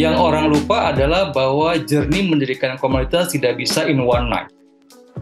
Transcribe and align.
Yang 0.00 0.16
orang 0.16 0.48
lupa 0.48 0.96
adalah 0.96 1.28
bahwa 1.28 1.76
journey 1.84 2.24
mendirikan 2.24 2.80
komunitas 2.80 3.36
tidak 3.36 3.60
bisa 3.60 3.84
in 3.84 4.00
one 4.00 4.32
night. 4.32 4.48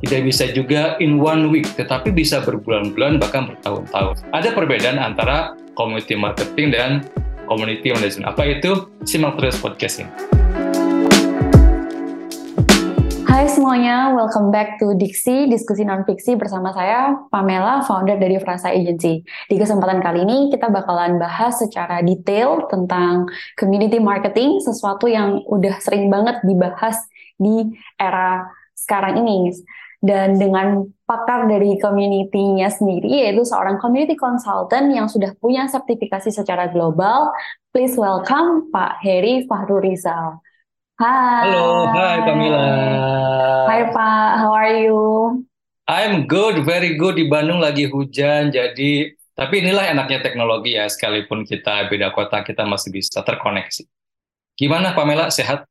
Tidak 0.06 0.22
bisa 0.22 0.46
juga 0.54 0.94
in 1.02 1.18
one 1.18 1.50
week, 1.50 1.66
tetapi 1.74 2.14
bisa 2.14 2.38
berbulan-bulan 2.46 3.18
bahkan 3.18 3.50
bertahun-tahun. 3.50 4.22
Ada 4.30 4.54
perbedaan 4.54 5.02
antara 5.02 5.58
community 5.74 6.14
marketing 6.14 6.70
dan 6.70 6.90
community 7.50 7.90
management. 7.90 8.30
Apa 8.30 8.46
itu? 8.46 8.86
Simak 9.02 9.34
terus 9.42 9.58
podcast 9.58 10.06
ini. 10.06 10.10
Hai 13.38 13.46
semuanya, 13.46 14.18
welcome 14.18 14.50
back 14.50 14.82
to 14.82 14.98
Diksi, 14.98 15.46
diskusi 15.46 15.86
non-fiksi 15.86 16.34
bersama 16.34 16.74
saya, 16.74 17.14
Pamela, 17.30 17.86
founder 17.86 18.18
dari 18.18 18.34
Frasa 18.42 18.74
Agency. 18.74 19.22
Di 19.46 19.54
kesempatan 19.54 20.02
kali 20.02 20.26
ini, 20.26 20.50
kita 20.50 20.66
bakalan 20.74 21.22
bahas 21.22 21.54
secara 21.62 22.02
detail 22.02 22.66
tentang 22.66 23.30
community 23.54 24.02
marketing, 24.02 24.58
sesuatu 24.58 25.06
yang 25.06 25.38
udah 25.46 25.78
sering 25.78 26.10
banget 26.10 26.42
dibahas 26.42 26.98
di 27.38 27.78
era 27.94 28.42
sekarang 28.74 29.22
ini. 29.22 29.54
Dan 30.02 30.34
dengan 30.34 30.90
pakar 31.06 31.46
dari 31.46 31.78
community-nya 31.78 32.74
sendiri, 32.74 33.22
yaitu 33.22 33.46
seorang 33.46 33.78
community 33.78 34.18
consultant 34.18 34.90
yang 34.90 35.06
sudah 35.06 35.30
punya 35.38 35.70
sertifikasi 35.70 36.34
secara 36.34 36.66
global, 36.74 37.30
please 37.70 37.94
welcome 37.94 38.66
Pak 38.74 38.98
Heri 38.98 39.46
Fahru 39.46 39.78
Rizal. 39.78 40.42
Hai. 40.98 41.54
Halo, 41.54 41.94
hai 41.94 42.26
Kamila. 42.26 42.66
Hai 43.70 43.86
Pak, 43.94 44.30
how 44.42 44.50
are 44.50 44.82
you? 44.82 44.98
I'm 45.86 46.26
good, 46.26 46.66
very 46.66 46.98
good. 46.98 47.14
Di 47.14 47.30
Bandung 47.30 47.62
lagi 47.62 47.86
hujan, 47.86 48.50
jadi 48.50 49.14
tapi 49.38 49.62
inilah 49.62 49.94
enaknya 49.94 50.26
teknologi 50.26 50.74
ya, 50.74 50.90
sekalipun 50.90 51.46
kita 51.46 51.86
beda 51.86 52.10
kota, 52.10 52.42
kita 52.42 52.66
masih 52.66 52.90
bisa 52.90 53.22
terkoneksi. 53.22 53.86
Gimana 54.58 54.90
Pamela, 54.98 55.30
sehat? 55.30 55.70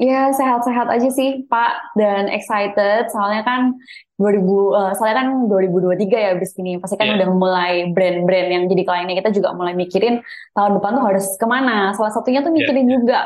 Iya, 0.00 0.32
sehat-sehat 0.32 0.88
aja 0.88 1.08
sih 1.12 1.44
Pak, 1.44 1.92
dan 2.00 2.32
excited, 2.32 3.12
soalnya 3.12 3.44
kan 3.44 3.76
2000, 4.16 4.40
uh, 4.72 4.96
soalnya 4.96 5.20
kan 5.20 5.28
2023 5.52 6.16
ya 6.16 6.32
abis 6.32 6.56
ini, 6.56 6.80
pasti 6.80 6.96
kan 6.96 7.12
yeah. 7.12 7.20
udah 7.20 7.28
mulai 7.28 7.92
brand-brand 7.92 8.48
yang 8.48 8.64
jadi 8.72 8.88
kliennya 8.88 9.20
kita 9.20 9.36
juga 9.36 9.52
mulai 9.52 9.76
mikirin 9.76 10.24
tahun 10.56 10.80
depan 10.80 10.96
tuh 10.96 11.04
harus 11.04 11.28
ke 11.36 11.44
mana. 11.44 11.92
Salah 11.92 12.08
satunya 12.08 12.40
tuh 12.40 12.56
iya. 12.56 12.64
mikirin 12.64 12.88
yeah. 12.88 12.96
juga 12.96 13.20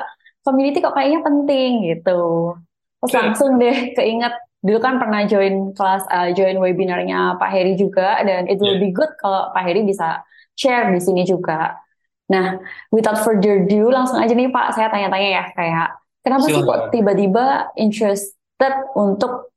community 0.45 0.78
kok 0.84 0.95
kayaknya 0.95 1.20
penting 1.25 1.70
gitu. 1.91 2.55
Terus 3.00 3.12
yeah. 3.12 3.23
langsung 3.27 3.50
deh 3.56 3.97
keinget 3.97 4.34
dulu 4.64 4.78
kan 4.81 4.97
pernah 4.97 5.28
join 5.28 5.77
kelas 5.77 6.09
uh, 6.09 6.33
join 6.33 6.56
webinarnya 6.56 7.36
Pak 7.36 7.51
Heri 7.53 7.77
juga 7.77 8.20
dan 8.25 8.48
it 8.48 8.56
will 8.61 8.81
yeah. 8.81 8.84
be 8.84 8.92
good 8.92 9.12
kalau 9.20 9.53
Pak 9.53 9.64
Heri 9.64 9.84
bisa 9.84 10.25
share 10.56 10.92
di 10.92 11.01
sini 11.01 11.25
juga. 11.28 11.77
Nah, 12.25 12.56
without 12.89 13.20
further 13.20 13.69
ado 13.69 13.92
langsung 13.92 14.17
aja 14.17 14.33
nih 14.33 14.48
Pak 14.48 14.73
saya 14.73 14.89
tanya-tanya 14.89 15.28
ya 15.28 15.45
kayak 15.53 15.89
kenapa 16.25 16.48
sih 16.48 16.64
kok 16.64 16.89
tiba-tiba 16.89 17.45
interested 17.77 18.75
untuk 18.97 19.53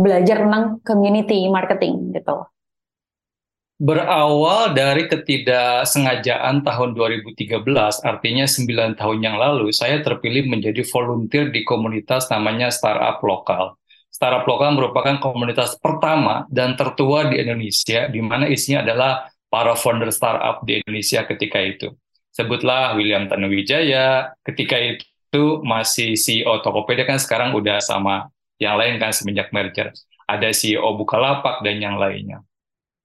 belajar 0.00 0.48
tentang 0.48 0.80
community 0.80 1.44
marketing 1.52 2.16
gitu? 2.16 2.48
Berawal 3.76 4.72
dari 4.72 5.04
ketidaksengajaan 5.04 6.64
tahun 6.64 6.90
2013, 6.96 8.00
artinya 8.02 8.44
9 8.48 8.96
tahun 8.96 9.18
yang 9.20 9.36
lalu, 9.36 9.68
saya 9.72 10.00
terpilih 10.00 10.48
menjadi 10.48 10.80
volunteer 10.88 11.52
di 11.52 11.60
komunitas 11.62 12.32
namanya 12.32 12.72
Startup 12.72 13.20
Lokal. 13.20 13.76
Startup 14.08 14.48
Lokal 14.48 14.72
merupakan 14.72 15.20
komunitas 15.20 15.76
pertama 15.76 16.48
dan 16.48 16.72
tertua 16.72 17.28
di 17.28 17.36
Indonesia, 17.36 18.08
di 18.08 18.20
mana 18.24 18.48
isinya 18.48 18.80
adalah 18.80 19.28
para 19.52 19.76
founder 19.76 20.08
startup 20.08 20.64
di 20.64 20.80
Indonesia 20.80 21.28
ketika 21.28 21.60
itu. 21.60 21.92
Sebutlah 22.32 22.96
William 22.96 23.28
Tanuwijaya, 23.28 24.32
ketika 24.40 24.76
itu 24.80 25.60
masih 25.60 26.16
CEO 26.16 26.64
Tokopedia 26.64 27.04
kan 27.04 27.20
sekarang 27.20 27.52
udah 27.52 27.80
sama 27.80 28.32
yang 28.56 28.80
lain 28.80 28.96
kan 28.96 29.12
semenjak 29.12 29.52
merger. 29.52 29.92
Ada 30.24 30.48
CEO 30.52 30.96
Bukalapak 30.96 31.60
dan 31.60 31.76
yang 31.76 32.00
lainnya. 32.00 32.40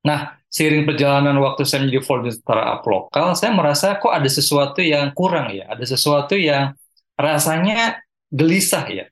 Nah, 0.01 0.41
seiring 0.49 0.83
perjalanan 0.83 1.37
waktu 1.39 1.61
saya 1.63 1.85
menjadi 1.85 2.01
volunteer 2.03 2.35
startup 2.35 2.81
lokal, 2.83 3.27
saya 3.37 3.51
merasa 3.53 3.95
kok 4.01 4.09
ada 4.09 4.25
sesuatu 4.25 4.81
yang 4.81 5.13
kurang 5.13 5.53
ya, 5.53 5.69
ada 5.69 5.85
sesuatu 5.85 6.33
yang 6.33 6.73
rasanya 7.13 8.01
gelisah 8.33 8.85
ya. 8.89 9.05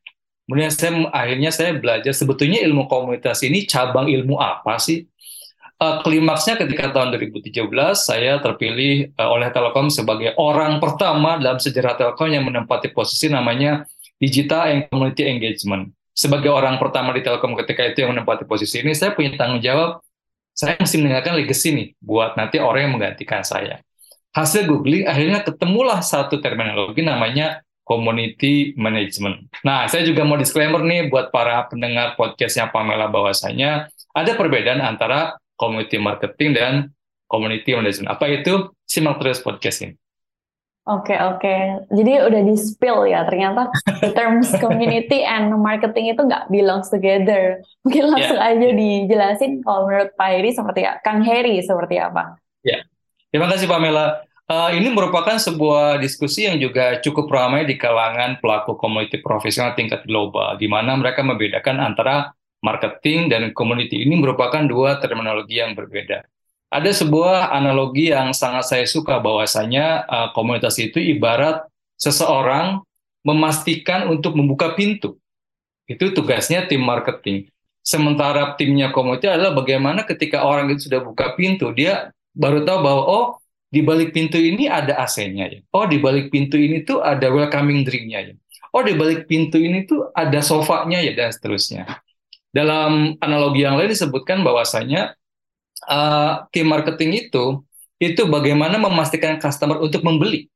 Kemudian 0.50 0.74
saya 0.74 1.06
akhirnya 1.14 1.54
saya 1.54 1.78
belajar 1.78 2.10
sebetulnya 2.10 2.66
ilmu 2.66 2.90
komunitas 2.90 3.46
ini 3.46 3.70
cabang 3.70 4.10
ilmu 4.10 4.42
apa 4.42 4.82
sih? 4.82 5.06
Uh, 5.80 6.04
klimaksnya 6.04 6.60
ketika 6.60 6.92
tahun 6.92 7.16
2017 7.16 7.56
saya 7.96 8.42
terpilih 8.44 9.16
uh, 9.16 9.32
oleh 9.32 9.48
Telkom 9.48 9.88
sebagai 9.88 10.36
orang 10.36 10.82
pertama 10.84 11.40
dalam 11.40 11.56
sejarah 11.56 11.96
Telkom 11.96 12.28
yang 12.34 12.44
menempati 12.44 12.92
posisi 12.92 13.32
namanya 13.32 13.88
Digital 14.20 14.74
and 14.74 14.82
Community 14.92 15.24
Engagement. 15.30 15.96
Sebagai 16.12 16.52
orang 16.52 16.76
pertama 16.82 17.16
di 17.16 17.24
Telkom 17.24 17.56
ketika 17.56 17.88
itu 17.88 18.04
yang 18.04 18.12
menempati 18.12 18.44
posisi 18.44 18.84
ini, 18.84 18.92
saya 18.92 19.16
punya 19.16 19.40
tanggung 19.40 19.64
jawab 19.64 20.04
saya 20.59 20.75
mesti 20.75 21.00
meninggalkan 21.00 21.40
legacy 21.40 21.72
nih 21.72 21.88
buat 22.03 22.36
nanti 22.36 22.59
orang 22.59 22.92
yang 22.92 22.94
menggantikan 23.00 23.47
saya. 23.47 23.80
Hasil 24.36 24.68
googling 24.68 25.08
akhirnya 25.08 25.40
ketemulah 25.47 26.03
satu 26.03 26.44
terminologi 26.44 27.00
namanya 27.00 27.64
community 27.88 28.75
management. 28.75 29.48
Nah, 29.64 29.88
saya 29.88 30.03
juga 30.03 30.28
mau 30.28 30.36
disclaimer 30.36 30.84
nih 30.84 31.08
buat 31.08 31.31
para 31.31 31.64
pendengar 31.72 32.19
podcastnya 32.19 32.68
Pamela 32.75 33.08
bahwasanya 33.08 33.88
ada 34.12 34.31
perbedaan 34.36 34.84
antara 34.84 35.40
community 35.56 35.96
marketing 35.96 36.50
dan 36.52 36.74
community 37.31 37.72
management. 37.80 38.12
Apa 38.12 38.28
itu? 38.28 38.68
Simak 38.84 39.16
terus 39.24 39.40
podcast 39.40 39.88
ini. 39.88 39.96
Oke 40.90 41.14
okay, 41.14 41.20
oke, 41.22 41.38
okay. 41.38 41.62
jadi 41.94 42.26
udah 42.26 42.42
di 42.50 42.56
spill 42.58 43.06
ya 43.06 43.22
ternyata 43.22 43.70
terms 44.18 44.50
community 44.64 45.22
and 45.22 45.54
marketing 45.54 46.10
itu 46.10 46.26
nggak 46.26 46.50
belongs 46.50 46.90
together. 46.90 47.62
Mungkin 47.86 48.10
langsung 48.10 48.42
yeah. 48.42 48.50
aja 48.58 48.68
dijelasin 48.74 49.62
kalau 49.62 49.86
menurut 49.86 50.18
Pak 50.18 50.30
Heri 50.34 50.50
seperti 50.50 50.90
ya, 50.90 50.98
Kang 51.06 51.22
Heri 51.22 51.62
seperti 51.62 52.02
apa? 52.02 52.42
Ya, 52.66 52.74
yeah. 52.74 52.82
terima 53.30 53.54
kasih 53.54 53.70
Pamela. 53.70 54.26
Uh, 54.50 54.74
ini 54.74 54.90
merupakan 54.90 55.38
sebuah 55.38 56.02
diskusi 56.02 56.50
yang 56.50 56.58
juga 56.58 56.98
cukup 57.06 57.30
ramai 57.30 57.70
di 57.70 57.78
kalangan 57.78 58.42
pelaku 58.42 58.74
community 58.74 59.22
profesional 59.22 59.78
tingkat 59.78 60.02
global, 60.10 60.58
di 60.58 60.66
mana 60.66 60.98
mereka 60.98 61.22
membedakan 61.22 61.86
antara 61.86 62.34
marketing 62.66 63.30
dan 63.30 63.54
community 63.54 64.02
ini 64.02 64.18
merupakan 64.18 64.66
dua 64.66 64.98
terminologi 64.98 65.62
yang 65.62 65.78
berbeda 65.78 66.26
ada 66.69 66.91
sebuah 66.94 67.50
analogi 67.50 68.13
yang 68.13 68.30
sangat 68.30 68.69
saya 68.69 68.85
suka 68.85 69.18
bahwasanya 69.18 70.06
uh, 70.06 70.28
komunitas 70.38 70.78
itu 70.78 71.02
ibarat 71.02 71.66
seseorang 71.97 72.85
memastikan 73.25 74.06
untuk 74.07 74.38
membuka 74.38 74.78
pintu. 74.78 75.18
Itu 75.90 76.13
tugasnya 76.13 76.69
tim 76.69 76.85
marketing. 76.85 77.50
Sementara 77.81 78.53
timnya 78.53 78.94
komunitas 78.94 79.34
adalah 79.34 79.57
bagaimana 79.57 80.06
ketika 80.06 80.46
orang 80.46 80.69
itu 80.69 80.88
sudah 80.88 81.02
buka 81.02 81.34
pintu, 81.34 81.74
dia 81.74 82.13
baru 82.38 82.62
tahu 82.62 82.80
bahwa 82.86 83.03
oh 83.09 83.25
di 83.69 83.81
balik 83.81 84.13
pintu 84.13 84.38
ini 84.38 84.69
ada 84.69 85.01
AC-nya 85.01 85.50
ya. 85.50 85.59
Oh 85.74 85.90
di 85.90 85.97
balik 85.97 86.30
pintu 86.30 86.62
ini 86.62 86.86
tuh 86.86 87.01
ada 87.01 87.34
welcoming 87.34 87.81
drink-nya 87.81 88.30
ya. 88.30 88.34
Oh 88.69 88.86
di 88.86 88.94
balik 88.94 89.25
pintu 89.25 89.57
ini 89.57 89.90
tuh 89.90 90.13
ada 90.13 90.46
sofanya 90.46 91.01
ya 91.01 91.18
dan 91.18 91.34
seterusnya. 91.34 91.90
Dalam 92.53 93.18
analogi 93.22 93.66
yang 93.66 93.78
lain 93.78 93.94
disebutkan 93.94 94.41
bahwasanya 94.46 95.18
uh, 95.88 96.50
tim 96.52 96.68
marketing 96.68 97.30
itu 97.30 97.64
itu 98.00 98.24
bagaimana 98.28 98.80
memastikan 98.80 99.38
customer 99.38 99.80
untuk 99.84 100.04
membeli. 100.04 100.48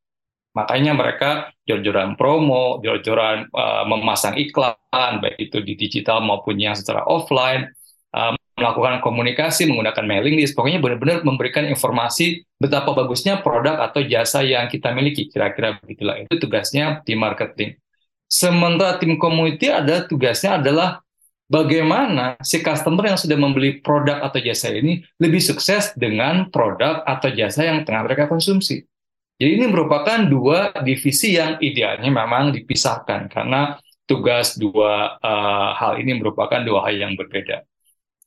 Makanya 0.54 0.94
mereka 0.94 1.50
jor-joran 1.66 2.14
promo, 2.14 2.78
jor-joran 2.86 3.50
uh, 3.52 3.84
memasang 3.90 4.38
iklan, 4.38 5.20
baik 5.20 5.50
itu 5.50 5.58
di 5.66 5.74
digital 5.74 6.22
maupun 6.22 6.62
yang 6.62 6.78
secara 6.78 7.02
offline, 7.10 7.68
uh, 8.14 8.38
melakukan 8.54 9.02
komunikasi 9.02 9.66
menggunakan 9.66 10.06
mailing 10.06 10.38
list, 10.38 10.54
pokoknya 10.54 10.78
benar-benar 10.78 11.26
memberikan 11.26 11.66
informasi 11.66 12.46
betapa 12.62 12.94
bagusnya 12.94 13.42
produk 13.42 13.82
atau 13.82 14.06
jasa 14.06 14.46
yang 14.46 14.70
kita 14.70 14.94
miliki. 14.94 15.26
Kira-kira 15.28 15.82
begitulah. 15.82 16.22
Itu 16.22 16.38
tugasnya 16.38 17.02
tim 17.02 17.18
marketing. 17.18 17.82
Sementara 18.30 19.02
tim 19.02 19.18
community 19.18 19.74
ada 19.74 20.06
tugasnya 20.06 20.62
adalah 20.62 21.02
bagaimana 21.54 22.34
si 22.42 22.66
customer 22.66 23.14
yang 23.14 23.20
sudah 23.22 23.38
membeli 23.38 23.78
produk 23.86 24.26
atau 24.26 24.42
jasa 24.42 24.74
ini 24.74 25.06
lebih 25.22 25.38
sukses 25.38 25.94
dengan 25.94 26.50
produk 26.50 27.06
atau 27.06 27.30
jasa 27.30 27.70
yang 27.70 27.86
tengah 27.86 28.10
mereka 28.10 28.26
konsumsi. 28.26 28.82
Jadi 29.38 29.62
ini 29.62 29.66
merupakan 29.70 30.18
dua 30.26 30.74
divisi 30.82 31.38
yang 31.38 31.62
idealnya 31.62 32.10
memang 32.10 32.50
dipisahkan 32.50 33.30
karena 33.30 33.78
tugas 34.10 34.58
dua 34.58 35.22
uh, 35.22 35.70
hal 35.78 36.02
ini 36.02 36.18
merupakan 36.18 36.58
dua 36.66 36.90
hal 36.90 36.98
yang 36.98 37.14
berbeda. 37.14 37.62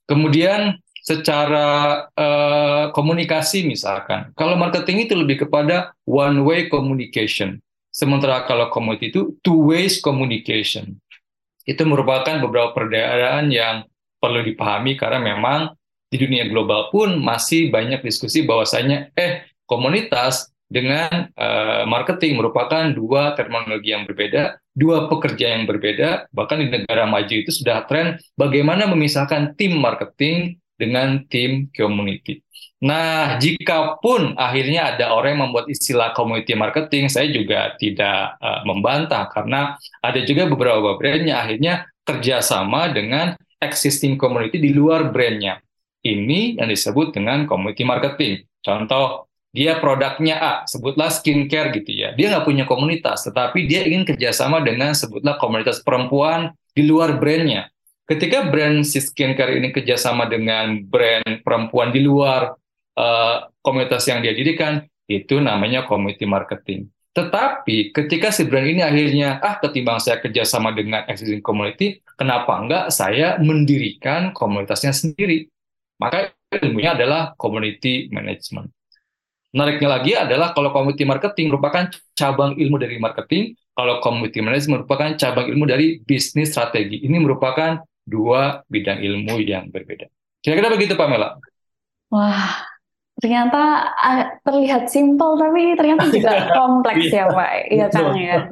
Kemudian 0.07 0.79
secara 1.03 2.03
uh, 2.15 2.91
komunikasi 2.95 3.67
misalkan, 3.67 4.31
kalau 4.39 4.59
marketing 4.59 5.07
itu 5.07 5.15
lebih 5.19 5.47
kepada 5.47 5.95
one 6.07 6.43
way 6.43 6.67
communication, 6.67 7.63
sementara 7.91 8.47
kalau 8.47 8.71
community 8.71 9.11
itu 9.15 9.35
two 9.43 9.71
ways 9.71 10.03
communication 10.03 10.99
itu 11.67 11.83
merupakan 11.83 12.39
beberapa 12.39 12.71
perbedaan 12.73 13.51
yang 13.51 13.85
perlu 14.23 14.47
dipahami 14.47 14.95
karena 14.95 15.19
memang 15.19 15.75
di 16.07 16.17
dunia 16.23 16.47
global 16.47 16.89
pun 16.95 17.19
masih 17.19 17.69
banyak 17.75 18.01
diskusi 18.07 18.47
bahwasanya 18.47 19.11
eh 19.19 19.51
komunitas 19.67 20.55
dengan 20.67 21.31
uh, 21.35 21.87
marketing 21.87 22.39
merupakan 22.39 22.91
dua 22.91 23.39
terminologi 23.39 23.95
yang 23.95 24.07
berbeda, 24.07 24.59
dua 24.75 25.07
pekerja 25.07 25.55
yang 25.59 25.67
berbeda. 25.67 26.31
Bahkan 26.31 26.57
di 26.63 26.67
negara 26.71 27.07
maju 27.07 27.35
itu 27.35 27.51
sudah 27.51 27.87
tren 27.87 28.19
bagaimana 28.35 28.87
memisahkan 28.91 29.55
tim 29.55 29.79
marketing 29.79 30.59
dengan 30.79 31.23
tim 31.31 31.71
community. 31.75 32.46
Nah, 32.77 33.41
jika 33.41 33.97
pun 34.05 34.37
akhirnya 34.37 34.93
ada 34.93 35.17
orang 35.17 35.33
yang 35.33 35.43
membuat 35.49 35.67
istilah 35.73 36.13
community 36.13 36.53
marketing, 36.53 37.09
saya 37.09 37.33
juga 37.33 37.73
tidak 37.81 38.37
uh, 38.37 38.61
membantah 38.69 39.33
karena 39.33 39.81
ada 40.05 40.21
juga 40.29 40.45
beberapa 40.45 40.93
brand 41.01 41.25
yang 41.25 41.41
akhirnya 41.41 41.89
kerjasama 42.05 42.93
dengan 42.93 43.33
existing 43.65 44.21
community 44.21 44.61
di 44.61 44.77
luar 44.77 45.09
brandnya. 45.09 45.65
Ini 46.05 46.61
yang 46.61 46.69
disebut 46.69 47.17
dengan 47.17 47.49
community 47.49 47.83
marketing. 47.83 48.45
Contoh, 48.61 49.27
dia 49.57 49.81
produknya 49.81 50.37
A, 50.37 50.53
sebutlah 50.69 51.09
skincare 51.09 51.73
gitu 51.81 51.97
ya. 51.97 52.13
Dia 52.13 52.29
nggak 52.29 52.45
punya 52.45 52.69
komunitas, 52.69 53.25
tetapi 53.25 53.65
dia 53.65 53.89
ingin 53.89 54.05
kerjasama 54.05 54.61
dengan 54.61 54.93
sebutlah 54.93 55.41
komunitas 55.41 55.81
perempuan 55.81 56.53
di 56.77 56.85
luar 56.85 57.17
brandnya. 57.17 57.73
Ketika 58.05 58.53
brand 58.53 58.85
si 58.85 59.01
skincare 59.01 59.57
ini 59.57 59.73
kerjasama 59.73 60.29
dengan 60.29 60.85
brand 60.85 61.41
perempuan 61.41 61.91
di 61.91 62.05
luar 62.05 62.55
uh, 62.97 63.53
komunitas 63.63 64.09
yang 64.09 64.25
dia 64.25 64.33
dirikan, 64.33 64.83
itu 65.07 65.39
namanya 65.39 65.87
community 65.87 66.27
marketing. 66.27 66.91
Tetapi 67.17 67.97
ketika 67.97 68.29
si 68.29 68.45
brand 68.45 68.69
ini 68.69 68.85
akhirnya, 68.85 69.41
ah 69.41 69.57
ketimbang 69.57 69.97
saya 69.97 70.21
kerjasama 70.21 70.77
dengan 70.77 71.09
existing 71.09 71.41
community, 71.41 72.05
kenapa 72.21 72.61
enggak 72.61 72.85
saya 72.93 73.41
mendirikan 73.41 74.37
komunitasnya 74.37 74.93
sendiri? 74.93 75.49
Maka 75.97 76.37
ilmunya 76.53 76.93
adalah 76.93 77.33
community 77.41 78.13
management. 78.13 78.69
Menariknya 79.57 79.89
lagi 79.89 80.13
adalah 80.13 80.53
kalau 80.53 80.69
community 80.69 81.09
marketing 81.09 81.49
merupakan 81.49 81.89
cabang 82.13 82.61
ilmu 82.61 82.77
dari 82.77 83.01
marketing, 83.01 83.57
kalau 83.73 84.05
community 84.05 84.45
management 84.45 84.85
merupakan 84.85 85.17
cabang 85.17 85.49
ilmu 85.49 85.65
dari 85.65 85.97
bisnis 86.05 86.53
strategi. 86.53 87.01
Ini 87.01 87.17
merupakan 87.17 87.81
dua 88.05 88.61
bidang 88.69 89.01
ilmu 89.01 89.41
yang 89.41 89.73
berbeda. 89.73 90.13
Kira-kira 90.45 90.69
begitu, 90.69 90.93
Pak 90.93 91.09
Mela? 91.09 91.41
Wah, 92.13 92.76
ternyata 93.17 93.93
uh, 93.97 94.25
terlihat 94.45 94.93
simpel 94.93 95.41
tapi 95.41 95.73
ternyata 95.75 96.13
juga 96.13 96.33
kompleks 96.59 97.09
ya 97.09 97.27
Pak, 97.33 97.51
iya 97.73 97.87
kan 97.89 98.13
ya. 98.13 98.45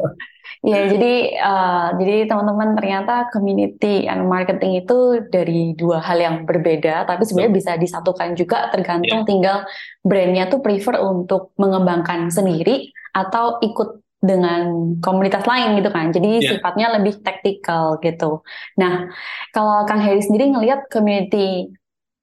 Ya 0.64 0.88
jadi 0.88 1.37
uh, 1.44 1.88
jadi 2.00 2.25
teman-teman 2.25 2.72
ternyata 2.72 3.28
community 3.28 4.08
and 4.08 4.25
marketing 4.25 4.81
itu 4.81 5.20
dari 5.28 5.76
dua 5.76 6.00
hal 6.00 6.16
yang 6.16 6.49
berbeda, 6.49 7.05
tapi 7.05 7.28
sebenarnya 7.28 7.52
bisa 7.52 7.72
disatukan 7.76 8.32
juga 8.32 8.72
tergantung 8.72 9.25
yeah. 9.25 9.28
tinggal 9.28 9.58
brandnya 10.00 10.49
tuh 10.49 10.64
prefer 10.64 11.05
untuk 11.05 11.52
mengembangkan 11.61 12.32
sendiri 12.32 12.88
atau 13.12 13.61
ikut 13.61 14.00
dengan 14.25 14.96
komunitas 15.05 15.44
lain 15.44 15.76
gitu 15.84 15.93
kan. 15.93 16.08
Jadi 16.16 16.31
yeah. 16.40 16.49
sifatnya 16.56 16.96
lebih 16.96 17.20
taktikal 17.20 18.00
gitu. 18.00 18.40
Nah, 18.81 19.12
kalau 19.52 19.84
Kang 19.84 20.00
Heri 20.00 20.25
sendiri 20.25 20.49
ngelihat 20.49 20.88
community 20.88 21.69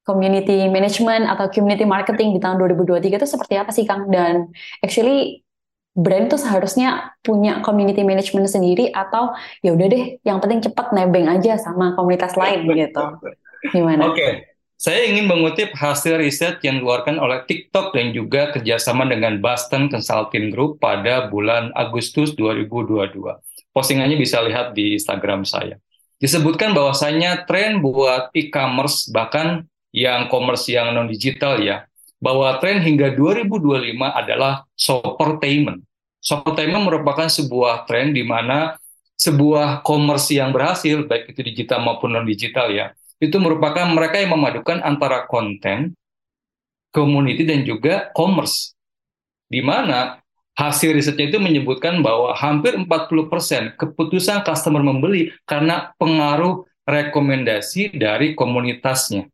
community 0.02 0.66
management 0.68 1.30
atau 1.30 1.50
community 1.50 1.86
marketing 1.86 2.34
di 2.36 2.40
tahun 2.42 2.58
2023 2.58 3.22
itu 3.22 3.28
seperti 3.30 3.54
apa 3.58 3.72
sih 3.74 3.86
Kang? 3.86 4.10
Dan 4.10 4.50
actually 4.82 5.46
brand 5.92 6.32
tuh 6.32 6.40
seharusnya 6.40 7.12
punya 7.20 7.60
community 7.60 8.02
management 8.02 8.48
sendiri 8.48 8.90
atau 8.96 9.36
ya 9.60 9.76
udah 9.76 9.88
deh 9.92 10.04
yang 10.24 10.40
penting 10.40 10.64
cepat 10.64 10.96
nebeng 10.96 11.28
aja 11.28 11.60
sama 11.60 11.94
komunitas 12.00 12.34
lain 12.40 12.66
gitu. 12.72 13.04
Gimana? 13.76 14.10
Oke. 14.10 14.18
Okay. 14.18 14.32
Saya 14.82 15.06
ingin 15.06 15.30
mengutip 15.30 15.78
hasil 15.78 16.18
riset 16.18 16.58
yang 16.66 16.82
dikeluarkan 16.82 17.22
oleh 17.22 17.46
TikTok 17.46 17.94
dan 17.94 18.18
juga 18.18 18.50
kerjasama 18.50 19.06
dengan 19.06 19.38
Boston 19.38 19.94
Consulting 19.94 20.50
Group 20.50 20.82
pada 20.82 21.30
bulan 21.30 21.70
Agustus 21.78 22.34
2022. 22.34 23.14
Postingannya 23.78 24.18
bisa 24.18 24.42
lihat 24.42 24.74
di 24.74 24.98
Instagram 24.98 25.46
saya. 25.46 25.78
Disebutkan 26.18 26.74
bahwasanya 26.74 27.46
tren 27.46 27.78
buat 27.86 28.34
e-commerce 28.34 29.06
bahkan 29.14 29.70
yang 29.92 30.32
commerce 30.32 30.72
yang 30.72 30.96
non 30.96 31.08
digital 31.08 31.60
ya 31.60 31.88
bahwa 32.22 32.58
tren 32.64 32.80
hingga 32.80 33.12
2025 33.18 33.98
adalah 33.98 34.64
shoppertainment. 34.78 35.84
Shoppertainment 36.22 36.86
merupakan 36.86 37.28
sebuah 37.28 37.90
tren 37.90 38.14
di 38.14 38.22
mana 38.22 38.78
sebuah 39.18 39.86
commerce 39.86 40.34
yang 40.34 40.50
berhasil 40.54 41.06
baik 41.06 41.34
itu 41.36 41.42
digital 41.46 41.84
maupun 41.84 42.14
non 42.16 42.26
digital 42.26 42.70
ya 42.72 42.94
itu 43.22 43.38
merupakan 43.38 43.86
mereka 43.86 44.18
yang 44.18 44.34
memadukan 44.34 44.82
antara 44.82 45.30
konten, 45.30 45.94
community 46.90 47.46
dan 47.46 47.62
juga 47.62 48.10
commerce. 48.18 48.74
Di 49.46 49.62
mana 49.62 50.18
hasil 50.58 50.98
risetnya 50.98 51.30
itu 51.30 51.38
menyebutkan 51.38 52.02
bahwa 52.02 52.34
hampir 52.34 52.74
40% 52.74 53.78
keputusan 53.78 54.42
customer 54.42 54.82
membeli 54.82 55.30
karena 55.46 55.94
pengaruh 56.02 56.66
rekomendasi 56.90 57.94
dari 57.94 58.34
komunitasnya. 58.34 59.30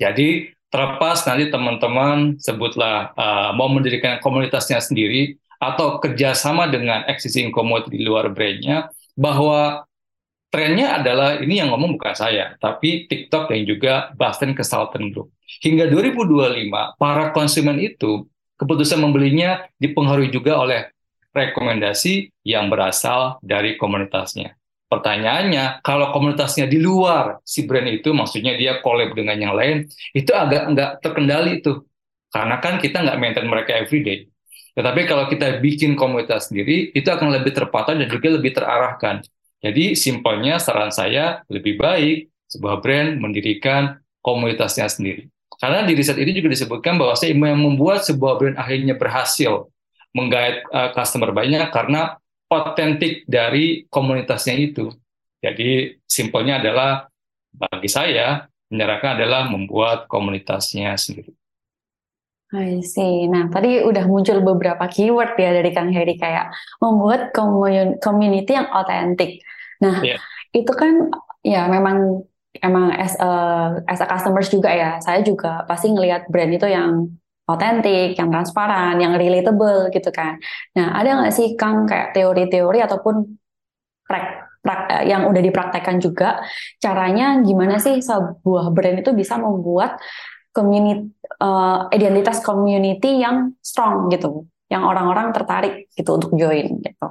Jadi 0.00 0.48
terlepas 0.72 1.28
nanti 1.28 1.52
teman-teman 1.52 2.40
sebutlah 2.40 3.12
uh, 3.12 3.50
mau 3.52 3.68
mendirikan 3.68 4.16
komunitasnya 4.24 4.80
sendiri 4.80 5.36
atau 5.60 6.00
kerjasama 6.00 6.72
dengan 6.72 7.04
existing 7.04 7.52
community 7.52 8.00
di 8.00 8.08
luar 8.08 8.32
brandnya, 8.32 8.88
bahwa 9.12 9.84
trennya 10.48 10.96
adalah 10.96 11.36
ini 11.36 11.60
yang 11.60 11.68
ngomong 11.68 12.00
bukan 12.00 12.16
saya, 12.16 12.56
tapi 12.56 13.04
TikTok 13.04 13.52
dan 13.52 13.68
juga 13.68 13.92
Boston 14.16 14.56
Consultant 14.56 15.12
Group. 15.12 15.28
Hingga 15.60 15.92
2025, 15.92 16.96
para 16.96 17.28
konsumen 17.36 17.76
itu 17.76 18.24
keputusan 18.56 19.04
membelinya 19.04 19.68
dipengaruhi 19.76 20.32
juga 20.32 20.56
oleh 20.56 20.88
rekomendasi 21.36 22.32
yang 22.42 22.72
berasal 22.72 23.36
dari 23.44 23.76
komunitasnya. 23.76 24.59
Pertanyaannya, 24.90 25.86
kalau 25.86 26.10
komunitasnya 26.10 26.66
di 26.66 26.82
luar 26.82 27.38
si 27.46 27.62
brand 27.62 27.86
itu, 27.86 28.10
maksudnya 28.10 28.58
dia 28.58 28.82
collab 28.82 29.14
dengan 29.14 29.38
yang 29.38 29.54
lain, 29.54 29.86
itu 30.10 30.34
agak 30.34 30.66
nggak 30.74 30.90
terkendali 30.98 31.62
itu. 31.62 31.86
Karena 32.34 32.58
kan 32.58 32.82
kita 32.82 33.06
nggak 33.06 33.18
maintain 33.22 33.46
mereka 33.46 33.78
everyday. 33.78 34.26
Tetapi 34.74 35.06
kalau 35.06 35.30
kita 35.30 35.62
bikin 35.62 35.94
komunitas 35.94 36.50
sendiri, 36.50 36.90
itu 36.90 37.06
akan 37.06 37.30
lebih 37.38 37.54
terpatah 37.54 37.94
dan 37.94 38.10
juga 38.10 38.34
lebih 38.34 38.50
terarahkan. 38.50 39.22
Jadi 39.62 39.94
simpelnya 39.94 40.58
saran 40.58 40.90
saya 40.90 41.46
lebih 41.46 41.78
baik 41.78 42.26
sebuah 42.50 42.82
brand 42.82 43.22
mendirikan 43.22 44.02
komunitasnya 44.26 44.90
sendiri. 44.90 45.30
Karena 45.60 45.86
di 45.86 45.92
riset 45.94 46.16
ini 46.18 46.34
juga 46.34 46.50
disebutkan 46.50 46.96
bahwa 46.98 47.14
yang 47.22 47.60
membuat 47.62 48.02
sebuah 48.02 48.40
brand 48.42 48.56
akhirnya 48.58 48.96
berhasil 48.98 49.70
menggait 50.16 50.66
uh, 50.74 50.90
customer 50.96 51.30
banyak 51.30 51.70
karena 51.70 52.18
otentik 52.50 53.24
dari 53.30 53.86
komunitasnya 53.86 54.58
itu. 54.58 54.90
Jadi 55.40 55.96
simpelnya 56.04 56.58
adalah 56.58 57.06
bagi 57.54 57.88
saya 57.88 58.50
menyerahkan 58.70 59.18
adalah 59.18 59.46
membuat 59.50 60.06
komunitasnya 60.06 60.94
sendiri. 60.98 61.34
I 62.50 62.82
see. 62.82 63.30
Nah, 63.30 63.46
tadi 63.46 63.78
udah 63.78 64.10
muncul 64.10 64.42
beberapa 64.42 64.82
keyword 64.90 65.38
ya 65.38 65.54
dari 65.54 65.70
Kang 65.70 65.94
Heri 65.94 66.18
kayak 66.18 66.50
membuat 66.82 67.30
community 68.02 68.58
yang 68.58 68.66
otentik. 68.74 69.38
Nah, 69.78 70.02
yeah. 70.02 70.18
itu 70.50 70.70
kan 70.74 71.14
ya 71.46 71.70
memang 71.70 72.26
emang 72.58 72.90
as 72.90 73.14
a, 73.22 73.30
as 73.86 74.02
a 74.02 74.06
customers 74.10 74.50
juga 74.50 74.74
ya, 74.74 74.98
saya 74.98 75.22
juga 75.22 75.62
pasti 75.70 75.94
ngelihat 75.94 76.26
brand 76.26 76.50
itu 76.50 76.66
yang 76.66 77.14
otentik, 77.54 78.14
yang 78.14 78.28
transparan, 78.30 78.96
yang 78.98 79.14
relatable 79.18 79.90
gitu 79.90 80.10
kan. 80.14 80.38
Nah, 80.76 80.94
ada 80.94 81.22
nggak 81.22 81.34
sih 81.34 81.54
Kang 81.54 81.84
kayak 81.84 82.14
teori-teori 82.14 82.78
ataupun 82.84 83.26
prak, 84.06 84.26
prak, 84.62 84.80
eh, 84.90 85.04
yang 85.10 85.26
udah 85.30 85.42
dipraktekkan 85.42 85.98
juga 85.98 86.42
caranya 86.78 87.38
gimana 87.42 87.78
sih 87.78 87.98
sebuah 87.98 88.74
brand 88.74 89.02
itu 89.02 89.10
bisa 89.14 89.38
membuat 89.38 89.98
community 90.50 91.14
uh, 91.38 91.86
identitas 91.94 92.42
community 92.42 93.22
yang 93.22 93.54
strong 93.62 94.10
gitu, 94.10 94.50
yang 94.66 94.82
orang-orang 94.82 95.30
tertarik 95.30 95.86
gitu 95.94 96.10
untuk 96.18 96.34
join 96.34 96.82
gitu. 96.82 97.06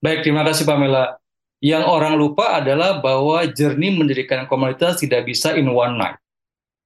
Baik, 0.00 0.24
terima 0.24 0.40
kasih 0.48 0.64
Pamela. 0.64 1.20
Yang 1.60 1.84
orang 1.92 2.16
lupa 2.16 2.56
adalah 2.56 3.04
bahwa 3.04 3.44
journey 3.52 3.92
mendirikan 3.92 4.48
komunitas 4.48 5.04
tidak 5.04 5.28
bisa 5.28 5.52
in 5.52 5.68
one 5.68 6.00
night 6.00 6.16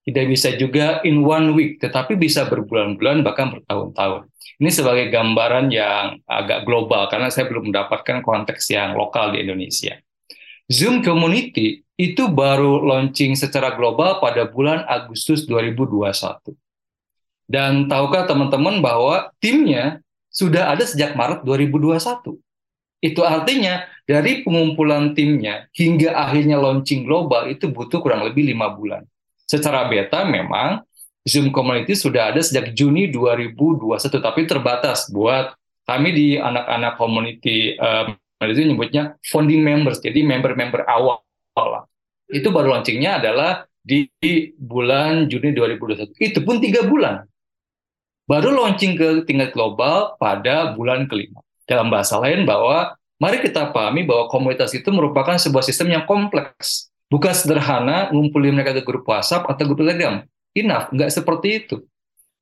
tidak 0.04 0.25
bisa 0.28 0.52
juga 0.61 1.00
in 1.08 1.25
one 1.25 1.56
week, 1.56 1.80
tetapi 1.80 2.20
bisa 2.20 2.44
berbulan-bulan 2.44 3.25
bahkan 3.25 3.56
bertahun-tahun. 3.56 4.28
Ini 4.61 4.70
sebagai 4.70 5.08
gambaran 5.08 5.73
yang 5.73 6.20
agak 6.28 6.68
global 6.68 7.08
karena 7.08 7.32
saya 7.32 7.49
belum 7.49 7.73
mendapatkan 7.73 8.20
konteks 8.20 8.68
yang 8.68 8.92
lokal 8.92 9.32
di 9.32 9.40
Indonesia. 9.40 9.96
Zoom 10.68 11.00
Community 11.00 11.80
itu 11.96 12.28
baru 12.28 12.84
launching 12.84 13.32
secara 13.32 13.73
global 13.73 14.20
pada 14.20 14.44
bulan 14.44 14.84
Agustus 14.84 15.49
2021. 15.49 16.52
Dan 17.49 17.88
tahukah 17.88 18.28
teman-teman 18.28 18.84
bahwa 18.84 19.32
timnya 19.40 20.04
sudah 20.28 20.68
ada 20.68 20.84
sejak 20.84 21.16
Maret 21.16 21.49
2021. 21.49 22.37
Itu 23.04 23.20
artinya 23.25 23.84
dari 24.04 24.44
pengumpulan 24.44 25.16
timnya 25.16 25.68
hingga 25.73 26.12
akhirnya 26.12 26.61
launching 26.61 27.08
global 27.08 27.49
itu 27.49 27.73
butuh 27.73 28.00
kurang 28.04 28.25
lebih 28.25 28.49
lima 28.49 28.73
bulan 28.73 29.04
secara 29.44 29.88
beta 29.88 30.24
memang 30.24 30.84
Zoom 31.24 31.48
Community 31.48 31.96
sudah 31.96 32.32
ada 32.32 32.44
sejak 32.44 32.76
Juni 32.76 33.08
2021, 33.08 34.20
tapi 34.20 34.44
terbatas 34.44 35.08
buat 35.08 35.56
kami 35.88 36.12
di 36.12 36.28
anak-anak 36.36 36.96
community 37.00 37.76
uh, 37.80 38.12
itu 38.44 38.60
nyebutnya 38.60 39.16
founding 39.24 39.64
members, 39.64 40.04
jadi 40.04 40.20
member-member 40.20 40.84
awal. 40.84 41.24
Itu 42.28 42.52
baru 42.52 42.76
launchingnya 42.76 43.24
adalah 43.24 43.64
di 43.84 44.08
bulan 44.56 45.28
Juni 45.28 45.52
2021. 45.52 46.16
Itu 46.16 46.40
pun 46.44 46.60
tiga 46.60 46.84
bulan. 46.84 47.24
Baru 48.24 48.56
launching 48.56 48.96
ke 48.96 49.08
tingkat 49.28 49.52
global 49.52 50.16
pada 50.16 50.72
bulan 50.72 51.04
kelima. 51.04 51.44
Dalam 51.68 51.92
bahasa 51.92 52.16
lain 52.20 52.48
bahwa 52.48 52.96
mari 53.20 53.40
kita 53.44 53.72
pahami 53.72 54.04
bahwa 54.08 54.32
komunitas 54.32 54.72
itu 54.72 54.88
merupakan 54.88 55.36
sebuah 55.36 55.64
sistem 55.64 55.92
yang 55.92 56.04
kompleks. 56.08 56.88
Bukan 57.14 57.30
sederhana 57.30 58.11
ngumpulin 58.11 58.59
mereka 58.59 58.75
ke 58.75 58.83
grup 58.83 59.06
WhatsApp 59.06 59.47
atau 59.47 59.62
grup 59.71 59.87
Telegram. 59.87 60.18
Enough, 60.50 60.90
nggak 60.90 61.11
seperti 61.14 61.62
itu. 61.62 61.87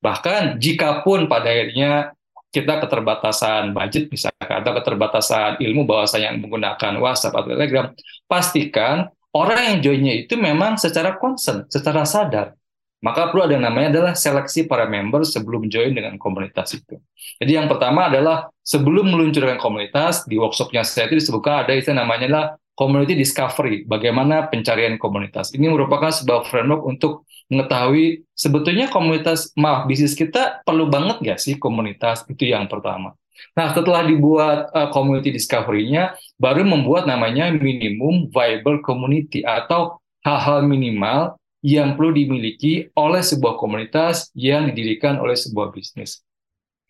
Bahkan 0.01 0.57
jika 0.57 1.05
pun 1.05 1.29
pada 1.29 1.53
akhirnya 1.53 2.17
kita 2.49 2.81
keterbatasan 2.81 3.69
budget 3.69 4.09
misalkan 4.09 4.65
atau 4.65 4.73
keterbatasan 4.81 5.61
ilmu 5.61 5.85
bahwasanya 5.85 6.33
yang 6.33 6.41
menggunakan 6.41 6.97
WhatsApp 6.97 7.37
atau 7.37 7.53
Telegram, 7.53 7.85
pastikan 8.25 9.13
orang 9.29 9.61
yang 9.61 9.77
joinnya 9.85 10.25
itu 10.25 10.33
memang 10.41 10.81
secara 10.81 11.21
concern, 11.21 11.69
secara 11.69 12.01
sadar. 12.01 12.57
Maka 13.05 13.29
perlu 13.29 13.45
ada 13.45 13.53
yang 13.53 13.69
namanya 13.69 13.93
adalah 13.93 14.13
seleksi 14.17 14.65
para 14.65 14.89
member 14.89 15.21
sebelum 15.21 15.69
join 15.69 15.93
dengan 15.93 16.17
komunitas 16.17 16.73
itu. 16.73 16.97
Jadi 17.37 17.61
yang 17.61 17.69
pertama 17.69 18.09
adalah 18.09 18.49
sebelum 18.65 19.11
meluncurkan 19.13 19.61
komunitas, 19.61 20.25
di 20.25 20.39
workshopnya 20.39 20.81
saya 20.81 21.11
itu 21.11 21.21
disebutkan 21.21 21.61
ada 21.61 21.77
istilah 21.77 22.01
namanya 22.01 22.25
adalah 22.25 22.45
community 22.73 23.13
discovery, 23.13 23.85
bagaimana 23.85 24.49
pencarian 24.49 24.97
komunitas. 24.97 25.53
Ini 25.53 25.69
merupakan 25.69 26.09
sebuah 26.09 26.49
framework 26.49 26.83
untuk 26.89 27.29
mengetahui 27.53 28.25
sebetulnya 28.33 28.89
komunitas, 28.89 29.53
maaf, 29.53 29.85
bisnis 29.85 30.17
kita 30.17 30.65
perlu 30.65 30.89
banget 30.89 31.21
nggak 31.21 31.39
sih 31.39 31.61
komunitas? 31.61 32.25
Itu 32.25 32.49
yang 32.49 32.65
pertama. 32.65 33.13
Nah, 33.53 33.73
setelah 33.73 34.05
dibuat 34.05 34.69
uh, 34.73 34.89
community 34.89 35.29
discovery-nya, 35.33 36.17
baru 36.41 36.65
membuat 36.65 37.05
namanya 37.05 37.49
minimum 37.53 38.29
viable 38.33 38.81
community 38.81 39.45
atau 39.45 40.01
hal-hal 40.25 40.65
minimal 40.65 41.37
yang 41.63 41.95
perlu 41.95 42.11
dimiliki 42.11 42.91
oleh 42.93 43.23
sebuah 43.23 43.55
komunitas 43.55 44.29
yang 44.35 44.67
didirikan 44.71 45.19
oleh 45.21 45.37
sebuah 45.37 45.71
bisnis. 45.71 46.21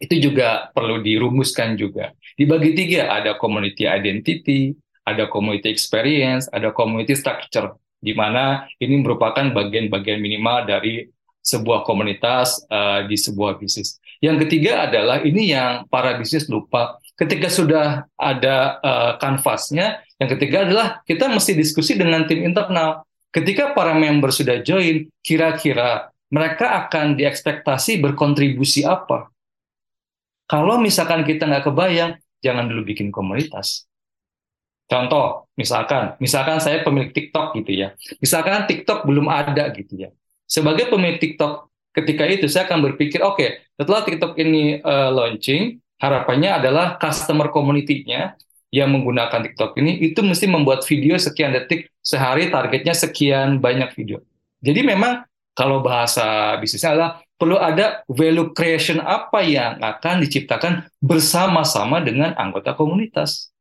Itu 0.01 0.19
juga 0.19 0.73
perlu 0.73 0.99
dirumuskan 0.99 1.79
juga. 1.79 2.11
Dibagi 2.35 2.75
tiga, 2.75 3.13
ada 3.13 3.37
community 3.37 3.87
identity, 3.87 4.73
ada 5.03 5.27
community 5.27 5.67
experience, 5.69 6.47
ada 6.51 6.71
community 6.71 7.13
structure, 7.15 7.75
di 7.99 8.11
mana 8.15 8.67
ini 8.79 8.99
merupakan 8.99 9.43
bagian-bagian 9.51 10.19
minimal 10.19 10.67
dari 10.67 11.07
sebuah 11.43 11.83
komunitas 11.83 12.63
uh, 12.71 13.03
di 13.03 13.19
sebuah 13.19 13.59
bisnis. 13.59 13.99
Yang 14.23 14.47
ketiga 14.47 14.87
adalah 14.87 15.19
ini 15.19 15.51
yang 15.51 15.83
para 15.91 16.15
bisnis 16.15 16.47
lupa. 16.47 16.95
Ketika 17.19 17.51
sudah 17.51 18.07
ada 18.15 18.79
uh, 18.79 19.11
kanvasnya, 19.19 19.99
yang 20.17 20.29
ketiga 20.39 20.63
adalah 20.63 21.03
kita 21.03 21.27
mesti 21.27 21.51
diskusi 21.53 21.99
dengan 21.99 22.23
tim 22.23 22.41
internal. 22.47 23.03
Ketika 23.27 23.75
para 23.75 23.91
member 23.91 24.31
sudah 24.31 24.63
join, 24.63 25.11
kira-kira 25.19 26.13
mereka 26.31 26.87
akan 26.87 27.19
diekspektasi 27.19 27.99
berkontribusi 27.99 28.87
apa? 28.87 29.27
Kalau 30.47 30.79
misalkan 30.79 31.27
kita 31.27 31.43
nggak 31.49 31.67
kebayang, 31.67 32.17
jangan 32.39 32.71
dulu 32.71 32.87
bikin 32.87 33.11
komunitas. 33.11 33.83
Contoh, 34.93 35.49
misalkan, 35.57 36.13
misalkan 36.21 36.61
saya 36.61 36.85
pemilik 36.85 37.09
TikTok 37.09 37.57
gitu 37.57 37.73
ya. 37.73 37.97
Misalkan 38.21 38.69
TikTok 38.69 39.09
belum 39.09 39.25
ada 39.25 39.73
gitu 39.73 39.97
ya. 39.97 40.13
Sebagai 40.45 40.93
pemilik 40.93 41.17
TikTok 41.17 41.73
ketika 41.97 42.29
itu 42.29 42.45
saya 42.45 42.69
akan 42.69 42.93
berpikir, 42.93 43.25
oke, 43.25 43.41
okay, 43.41 43.49
setelah 43.73 44.05
TikTok 44.05 44.37
ini 44.37 44.77
uh, 44.85 45.09
launching, 45.09 45.81
harapannya 45.97 46.61
adalah 46.61 47.01
customer 47.01 47.49
community-nya 47.49 48.37
yang 48.73 48.93
menggunakan 48.93 49.41
TikTok 49.49 49.77
ini 49.81 50.01
itu 50.01 50.21
mesti 50.25 50.49
membuat 50.49 50.81
video 50.85 51.13
sekian 51.17 51.53
detik 51.53 51.93
sehari 52.01 52.49
targetnya 52.49 52.93
sekian 52.97 53.61
banyak 53.61 53.93
video. 53.97 54.21
Jadi 54.61 54.81
memang 54.81 55.25
kalau 55.53 55.85
bahasa 55.85 56.57
bisnisnya 56.57 56.97
adalah 56.97 57.11
perlu 57.37 57.61
ada 57.61 58.01
value 58.09 58.49
creation 58.57 58.97
apa 58.97 59.45
yang 59.45 59.77
akan 59.77 60.25
diciptakan 60.25 60.89
bersama-sama 61.01 62.01
dengan 62.01 62.33
anggota 62.33 62.73
komunitas. 62.73 63.52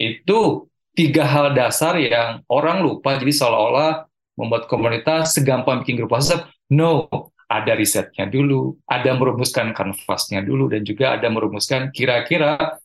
Itu 0.00 0.72
tiga 0.96 1.28
hal 1.28 1.52
dasar 1.52 2.00
yang 2.00 2.40
orang 2.48 2.80
lupa 2.80 3.20
jadi 3.20 3.30
seolah-olah 3.36 4.08
membuat 4.40 4.64
komunitas 4.72 5.36
segampang 5.36 5.84
bikin 5.84 6.00
grup 6.00 6.16
WhatsApp 6.16 6.48
No, 6.70 7.10
ada 7.50 7.74
risetnya 7.74 8.30
dulu, 8.30 8.78
ada 8.86 9.10
merumuskan 9.18 9.74
kanvasnya 9.74 10.46
dulu, 10.46 10.70
dan 10.70 10.86
juga 10.86 11.18
ada 11.18 11.26
merumuskan 11.26 11.90
kira-kira 11.90 12.78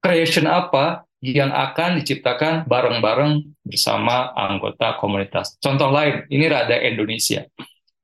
creation 0.00 0.48
apa 0.48 1.04
yang 1.20 1.52
akan 1.52 2.00
diciptakan 2.00 2.64
bareng-bareng 2.64 3.44
bersama 3.60 4.32
anggota 4.32 4.96
komunitas. 4.96 5.60
Contoh 5.60 5.92
lain, 5.92 6.24
ini 6.32 6.48
rada 6.48 6.80
Indonesia. 6.80 7.44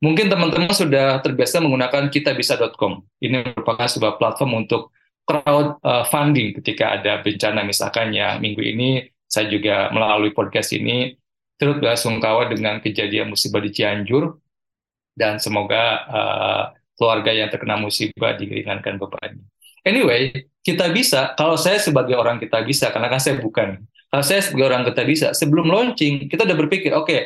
Mungkin 0.04 0.28
teman-teman 0.28 0.74
sudah 0.76 1.16
terbiasa 1.24 1.64
menggunakan 1.64 2.12
kitabisa.com. 2.12 3.06
Ini 3.22 3.56
merupakan 3.56 3.88
sebuah 3.88 4.20
platform 4.20 4.66
untuk 4.66 4.92
crowd 5.24 5.78
uh, 5.82 6.04
funding 6.08 6.56
ketika 6.60 6.98
ada 6.98 7.22
bencana. 7.22 7.62
Misalkan 7.62 8.10
yang 8.12 8.42
minggu 8.42 8.62
ini 8.62 9.06
saya 9.26 9.48
juga 9.48 9.88
melalui 9.94 10.34
podcast 10.36 10.74
ini 10.76 11.16
turut 11.56 11.78
bersungkawa 11.78 12.50
dengan 12.50 12.82
kejadian 12.82 13.32
musibah 13.32 13.62
di 13.62 13.70
Cianjur. 13.70 14.38
Dan 15.12 15.36
semoga 15.36 15.84
uh, 16.08 16.64
keluarga 16.96 17.36
yang 17.36 17.52
terkena 17.52 17.76
musibah 17.76 18.32
diringankan 18.32 18.96
bebannya. 18.96 19.44
Anyway, 19.82 20.46
kita 20.62 20.88
bisa, 20.94 21.34
kalau 21.34 21.58
saya 21.58 21.82
sebagai 21.82 22.14
orang 22.14 22.38
kita 22.38 22.62
bisa, 22.62 22.94
karena 22.94 23.10
kan 23.10 23.18
saya 23.18 23.42
bukan, 23.42 23.82
kalau 24.08 24.24
saya 24.24 24.40
sebagai 24.40 24.70
orang 24.70 24.86
kita 24.86 25.02
bisa, 25.02 25.26
sebelum 25.34 25.66
launching, 25.66 26.30
kita 26.30 26.46
udah 26.46 26.54
berpikir, 26.54 26.94
oke, 26.94 27.10
okay, 27.10 27.20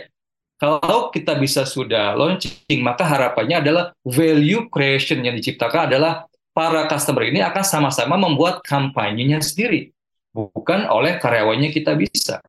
kalau 0.57 1.13
kita 1.13 1.37
bisa 1.37 1.69
sudah 1.69 2.17
launching, 2.17 2.81
maka 2.81 3.05
harapannya 3.05 3.61
adalah 3.61 3.85
value 4.09 4.73
creation 4.73 5.21
yang 5.21 5.37
diciptakan 5.37 5.93
adalah 5.93 6.25
para 6.57 6.89
customer 6.89 7.29
ini 7.29 7.45
akan 7.45 7.61
sama-sama 7.61 8.17
membuat 8.17 8.65
kampanyenya 8.65 9.45
sendiri, 9.45 9.93
bukan 10.33 10.89
oleh 10.89 11.21
karyawannya 11.21 11.69
kita 11.69 11.93
bisa 11.93 12.41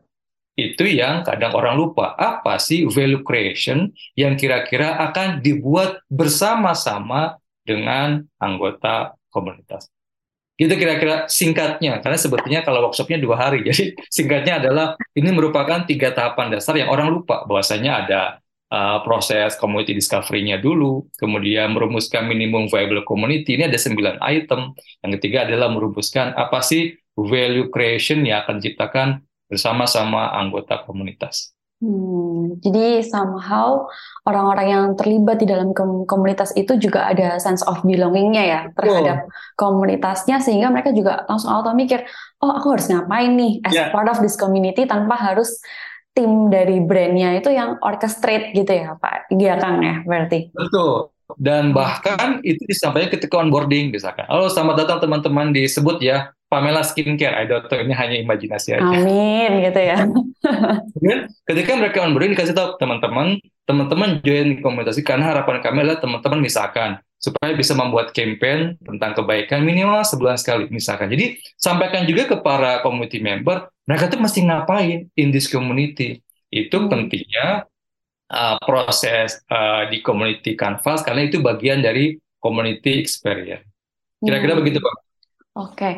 itu 0.58 0.90
yang 0.90 1.22
kadang 1.22 1.54
orang 1.54 1.78
lupa. 1.78 2.18
Apa 2.18 2.58
sih 2.58 2.90
value 2.90 3.22
creation 3.22 3.94
yang 4.18 4.34
kira-kira 4.34 4.98
akan 5.06 5.46
dibuat 5.46 6.02
bersama-sama 6.10 7.38
dengan 7.62 8.26
anggota 8.42 9.14
komunitas? 9.30 9.86
Itu 10.58 10.74
kira-kira 10.74 11.30
singkatnya, 11.30 12.02
karena 12.02 12.18
sebetulnya 12.18 12.66
kalau 12.66 12.90
workshopnya 12.90 13.22
dua 13.22 13.38
hari, 13.38 13.62
jadi 13.70 13.94
singkatnya 14.10 14.58
adalah 14.66 14.98
ini 15.14 15.30
merupakan 15.30 15.86
tiga 15.86 16.10
tahapan 16.10 16.58
dasar 16.58 16.74
yang 16.74 16.90
orang 16.90 17.14
lupa, 17.14 17.46
bahwasanya 17.46 17.92
ada 18.02 18.22
uh, 18.72 19.04
proses 19.04 19.56
community 19.56 19.96
discovery-nya 19.96 20.60
dulu, 20.60 21.08
kemudian 21.20 21.72
merumuskan 21.76 22.28
minimum 22.28 22.68
viable 22.68 23.04
community, 23.08 23.56
ini 23.56 23.68
ada 23.68 23.80
sembilan 23.80 24.20
item, 24.24 24.76
yang 25.04 25.12
ketiga 25.20 25.48
adalah 25.48 25.72
merumuskan 25.72 26.36
apa 26.36 26.60
sih 26.64 26.96
value 27.18 27.72
creation 27.74 28.22
yang 28.28 28.46
akan 28.46 28.62
diciptakan 28.62 29.08
bersama-sama 29.48 30.36
anggota 30.36 30.84
komunitas. 30.84 31.58
Hmm, 31.78 32.58
jadi 32.58 33.06
somehow 33.06 33.86
orang-orang 34.26 34.66
yang 34.66 34.86
terlibat 34.98 35.38
di 35.38 35.46
dalam 35.46 35.78
komunitas 36.10 36.50
itu 36.58 36.74
juga 36.82 37.06
ada 37.06 37.38
sense 37.38 37.62
of 37.70 37.86
belongingnya 37.86 38.44
ya 38.50 38.60
terhadap 38.74 39.30
oh. 39.30 39.54
komunitasnya 39.54 40.42
sehingga 40.42 40.74
mereka 40.74 40.90
juga 40.90 41.22
langsung 41.30 41.54
auto 41.54 41.78
mikir, 41.78 42.02
oh 42.42 42.50
aku 42.50 42.74
harus 42.74 42.90
ngapain 42.90 43.30
nih 43.38 43.62
as 43.62 43.78
yeah. 43.78 43.94
part 43.94 44.10
of 44.10 44.18
this 44.26 44.34
community 44.34 44.90
tanpa 44.90 45.22
harus 45.22 45.62
tim 46.18 46.50
dari 46.50 46.82
brandnya 46.82 47.38
itu 47.38 47.54
yang 47.54 47.78
orchestrate 47.86 48.50
gitu 48.58 48.74
ya 48.74 48.98
Pak, 48.98 49.30
iya 49.38 49.62
Kang 49.62 49.86
ya 49.86 50.02
berarti. 50.02 50.50
Betul. 50.50 51.14
Dan 51.38 51.76
bahkan 51.76 52.42
itu 52.42 52.66
disampaikan 52.66 53.14
ketika 53.14 53.38
onboarding 53.38 53.94
misalkan. 53.94 54.26
Halo 54.26 54.50
selamat 54.50 54.88
datang 54.88 55.06
teman-teman 55.06 55.54
disebut 55.54 56.02
ya 56.02 56.34
Pamela 56.50 56.82
Skincare. 56.82 57.38
I 57.38 57.46
don't 57.46 57.70
know, 57.70 57.78
ini 57.78 57.94
hanya 57.94 58.18
imajinasi 58.18 58.80
aja. 58.80 58.82
Amin 58.82 59.62
gitu 59.62 59.78
ya. 59.78 60.10
Dan 61.04 61.30
ketika 61.46 61.78
mereka 61.78 62.02
onboarding 62.02 62.34
dikasih 62.34 62.58
tahu 62.58 62.82
teman-teman, 62.82 63.38
teman-teman 63.70 64.24
join 64.26 64.58
komunitas 64.64 64.98
karena 65.06 65.30
harapan 65.30 65.62
kami 65.62 65.86
adalah 65.86 66.00
teman-teman 66.02 66.42
misalkan 66.42 66.98
supaya 67.20 67.54
bisa 67.58 67.74
membuat 67.74 68.14
campaign 68.16 68.78
tentang 68.80 69.12
kebaikan 69.18 69.62
minimal 69.62 70.02
sebulan 70.08 70.40
sekali 70.40 70.72
misalkan. 70.72 71.12
Jadi 71.12 71.38
sampaikan 71.60 72.08
juga 72.08 72.30
ke 72.30 72.36
para 72.40 72.80
community 72.82 73.20
member, 73.20 73.68
mereka 73.88 74.12
tuh 74.12 74.20
mesti 74.20 74.44
ngapain 74.44 75.08
in 75.16 75.32
this 75.32 75.48
community. 75.48 76.20
Itu 76.52 76.92
pentingnya 76.92 77.66
uh, 78.32 78.56
proses 78.62 79.40
uh, 79.48 79.88
di 79.88 80.04
community 80.04 80.60
canvas 80.60 81.02
karena 81.02 81.26
itu 81.26 81.40
bagian 81.40 81.80
dari 81.80 82.20
community 82.38 83.00
experience. 83.00 83.66
Kira-kira 84.20 84.54
hmm. 84.54 84.62
begitu, 84.62 84.80
Pak. 84.84 84.96
Oke. 85.58 85.92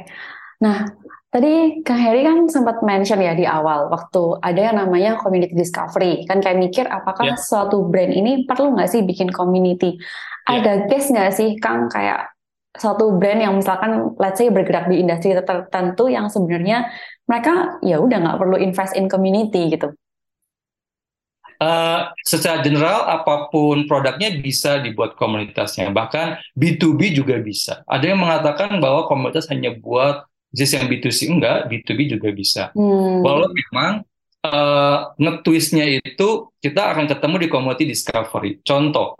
Nah, 0.63 0.87
Tadi 1.29 1.85
Kang 1.85 2.01
Heri 2.01 2.25
kan 2.25 2.49
sempat 2.49 2.81
mention 2.81 3.21
ya 3.21 3.37
di 3.37 3.45
awal 3.45 3.85
waktu 3.93 4.41
ada 4.41 4.73
yang 4.73 4.81
namanya 4.81 5.13
community 5.21 5.53
discovery 5.53 6.25
kan 6.25 6.41
kayak 6.41 6.57
mikir 6.57 6.89
apakah 6.89 7.21
yeah. 7.21 7.37
suatu 7.37 7.85
brand 7.85 8.09
ini 8.09 8.49
perlu 8.49 8.73
nggak 8.73 8.89
sih 8.89 9.05
bikin 9.05 9.29
community? 9.29 10.01
Yeah. 10.49 10.57
Ada 10.57 10.73
case 10.89 11.13
nggak 11.13 11.29
sih 11.37 11.49
Kang 11.61 11.85
kayak 11.85 12.33
suatu 12.73 13.13
brand 13.21 13.45
yang 13.45 13.61
misalkan 13.61 14.17
let's 14.17 14.41
say 14.41 14.49
bergerak 14.49 14.89
di 14.89 15.05
industri 15.05 15.37
tertentu 15.37 16.09
yang 16.09 16.33
sebenarnya 16.33 16.89
mereka 17.29 17.77
ya 17.85 18.01
udah 18.01 18.17
nggak 18.17 18.37
perlu 18.41 18.57
invest 18.57 18.97
in 18.97 19.05
community 19.05 19.69
gitu. 19.69 19.93
Uh, 21.59 22.07
secara 22.23 22.63
general 22.63 23.03
apa 23.03 23.51
pun 23.51 23.83
produknya 23.83 24.31
bisa 24.39 24.79
dibuat 24.79 25.19
komunitasnya 25.19 25.91
bahkan 25.91 26.39
B2B 26.55 27.11
juga 27.11 27.35
bisa 27.35 27.83
ada 27.83 28.07
yang 28.07 28.15
mengatakan 28.15 28.79
bahwa 28.79 29.11
komunitas 29.11 29.51
hanya 29.51 29.75
buat 29.75 30.23
bisnis 30.49 30.73
yang 30.75 30.85
B2C 30.89 31.19
enggak, 31.29 31.69
B2B 31.69 31.99
juga 32.17 32.29
bisa. 32.33 32.73
Hmm. 32.73 33.21
Walau 33.21 33.49
memang 33.53 34.01
uh, 34.45 35.13
ngetwistnya 35.17 36.01
itu 36.01 36.49
kita 36.59 36.93
akan 36.93 37.05
ketemu 37.05 37.35
di 37.45 37.47
community 37.47 37.85
discovery. 37.85 38.57
Contoh, 38.65 39.15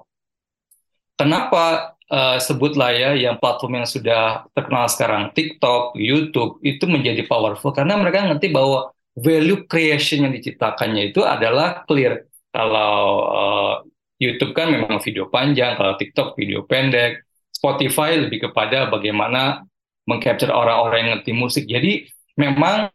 kenapa 1.15 1.95
uh, 2.09 2.37
sebutlah 2.41 2.91
ya 2.91 3.09
yang 3.15 3.37
platform 3.37 3.81
yang 3.81 3.87
sudah 3.87 4.49
terkenal 4.51 4.89
sekarang, 4.89 5.31
TikTok, 5.31 5.95
YouTube, 5.95 6.59
itu 6.65 6.85
menjadi 6.89 7.23
powerful 7.25 7.71
karena 7.71 7.95
mereka 7.95 8.25
ngerti 8.25 8.51
bahwa 8.51 8.91
value 9.15 9.65
creation 9.65 10.25
yang 10.27 10.33
diciptakannya 10.33 11.13
itu 11.13 11.21
adalah 11.23 11.85
clear. 11.85 12.27
Kalau 12.49 12.97
uh, 13.29 13.73
YouTube 14.17 14.57
kan 14.57 14.73
memang 14.73 14.97
video 14.99 15.29
panjang, 15.29 15.77
kalau 15.77 15.93
TikTok 15.95 16.33
video 16.33 16.65
pendek, 16.65 17.23
Spotify 17.53 18.17
lebih 18.17 18.49
kepada 18.49 18.89
bagaimana 18.89 19.63
mengcapture 20.09 20.49
orang-orang 20.49 20.97
yang 21.05 21.11
ngerti 21.19 21.31
musik. 21.37 21.63
Jadi 21.69 22.09
memang 22.39 22.89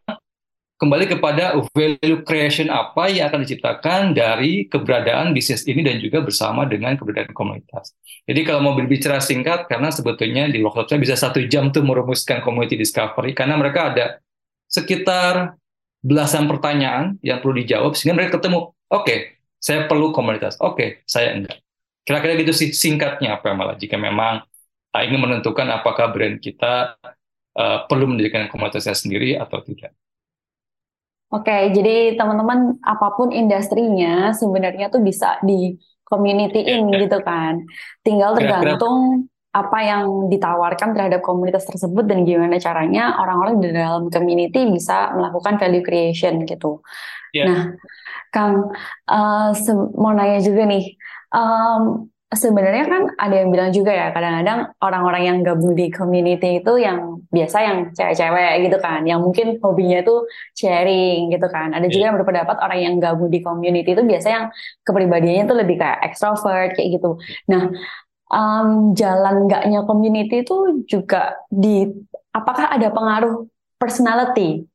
kembali 0.75 1.05
kepada 1.07 1.55
value 1.71 2.21
creation 2.27 2.67
apa 2.67 3.07
yang 3.07 3.31
akan 3.31 3.47
diciptakan 3.47 4.11
dari 4.11 4.67
keberadaan 4.67 5.31
bisnis 5.31 5.63
ini 5.63 5.79
dan 5.79 6.03
juga 6.03 6.19
bersama 6.19 6.67
dengan 6.67 6.99
keberadaan 6.99 7.31
komunitas. 7.31 7.95
Jadi 8.27 8.41
kalau 8.43 8.59
mau 8.59 8.75
berbicara 8.75 9.23
singkat, 9.23 9.71
karena 9.71 9.87
sebetulnya 9.87 10.51
di 10.51 10.59
workshop 10.59 10.91
saya 10.91 10.99
bisa 10.99 11.15
satu 11.15 11.39
jam 11.47 11.71
tuh 11.71 11.85
merumuskan 11.87 12.43
community 12.43 12.75
discovery, 12.75 13.31
karena 13.31 13.55
mereka 13.55 13.95
ada 13.95 14.05
sekitar 14.67 15.55
belasan 16.03 16.45
pertanyaan 16.51 17.15
yang 17.23 17.39
perlu 17.39 17.55
dijawab, 17.63 17.95
sehingga 17.95 18.19
mereka 18.19 18.37
ketemu, 18.37 18.69
oke, 18.69 18.75
okay, 18.91 19.39
saya 19.55 19.87
perlu 19.87 20.11
komunitas, 20.11 20.59
oke, 20.59 20.75
okay, 20.75 20.89
saya 21.07 21.39
enggak. 21.39 21.63
Kira-kira 22.05 22.37
gitu 22.37 22.53
sih 22.53 22.69
singkatnya 22.69 23.41
apa 23.41 23.57
malah 23.57 23.73
jika 23.79 23.97
memang 23.97 24.45
ingin 24.93 25.19
menentukan 25.19 25.65
apakah 25.73 26.13
brand 26.13 26.37
kita 26.37 27.01
uh, 27.57 27.79
perlu 27.89 28.13
mendirikan 28.13 28.45
komunitasnya 28.45 28.93
sendiri 28.93 29.35
atau 29.35 29.59
tidak. 29.65 29.91
Oke, 31.35 31.75
jadi 31.75 32.15
teman-teman 32.15 32.79
apa 32.79 33.11
pun 33.19 33.35
industrinya 33.35 34.31
sebenarnya 34.31 34.87
tuh 34.87 35.03
bisa 35.03 35.35
di 35.43 35.75
community-in 36.07 36.87
ya, 36.95 37.03
gitu 37.03 37.19
kan. 37.19 37.59
Tinggal 38.07 38.39
tergantung 38.39 39.27
apa 39.55 39.79
yang 39.83 40.31
ditawarkan 40.31 40.95
terhadap 40.95 41.23
komunitas 41.23 41.63
tersebut 41.67 42.07
dan 42.07 42.27
gimana 42.27 42.59
caranya 42.59 43.19
orang-orang 43.19 43.63
di 43.63 43.71
dalam 43.71 44.11
community 44.11 44.67
bisa 44.67 45.11
melakukan 45.15 45.59
value 45.59 45.83
creation 45.83 46.43
gitu. 46.43 46.79
Ya. 47.35 47.47
Nah, 47.47 47.61
Kang, 48.31 48.71
uh, 49.07 49.51
mau 49.95 50.11
nanya 50.11 50.39
juga 50.43 50.67
nih, 50.67 50.99
um, 51.31 52.07
sebenarnya 52.35 52.85
kan 52.85 53.03
ada 53.17 53.35
yang 53.41 53.49
bilang 53.49 53.71
juga 53.71 53.91
ya 53.91 54.07
kadang-kadang 54.13 54.71
orang-orang 54.83 55.23
yang 55.25 55.37
gabung 55.41 55.73
di 55.73 55.89
community 55.89 56.61
itu 56.61 56.73
yang 56.77 57.23
biasa 57.33 57.57
yang 57.63 57.77
cewek-cewek 57.95 58.69
gitu 58.69 58.77
kan 58.77 59.01
yang 59.07 59.19
mungkin 59.25 59.57
hobinya 59.59 60.05
itu 60.05 60.15
sharing 60.53 61.33
gitu 61.33 61.47
kan 61.49 61.73
ada 61.73 61.87
juga 61.89 62.03
iya. 62.03 62.07
yang 62.11 62.17
berpendapat 62.21 62.57
orang 62.61 62.79
yang 62.79 62.95
gabung 63.01 63.33
di 63.33 63.39
community 63.41 63.97
itu 63.97 64.03
biasa 64.05 64.27
yang 64.29 64.45
kepribadiannya 64.85 65.43
itu 65.49 65.55
lebih 65.55 65.75
kayak 65.81 65.99
extrovert 66.05 66.77
kayak 66.77 67.01
gitu 67.01 67.17
nah 67.49 67.71
um, 68.29 68.93
jalan 68.93 69.49
enggaknya 69.49 69.81
community 69.83 70.45
itu 70.45 70.85
juga 70.85 71.39
di 71.49 71.89
apakah 72.35 72.75
ada 72.75 72.91
pengaruh 72.91 73.47
personality 73.79 74.67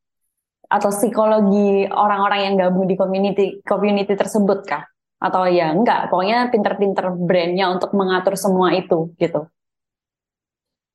atau 0.70 0.94
psikologi 0.94 1.90
orang-orang 1.90 2.40
yang 2.46 2.54
gabung 2.56 2.86
di 2.86 2.94
community 2.94 3.58
community 3.66 4.14
tersebut 4.14 4.62
kah? 4.62 4.86
Atau 5.20 5.44
ya 5.46 5.76
enggak 5.76 6.08
pokoknya 6.08 6.48
pinter-pinter 6.48 7.12
brandnya 7.12 7.68
untuk 7.68 7.92
mengatur 7.92 8.34
semua 8.40 8.72
itu 8.72 9.12
gitu 9.20 9.44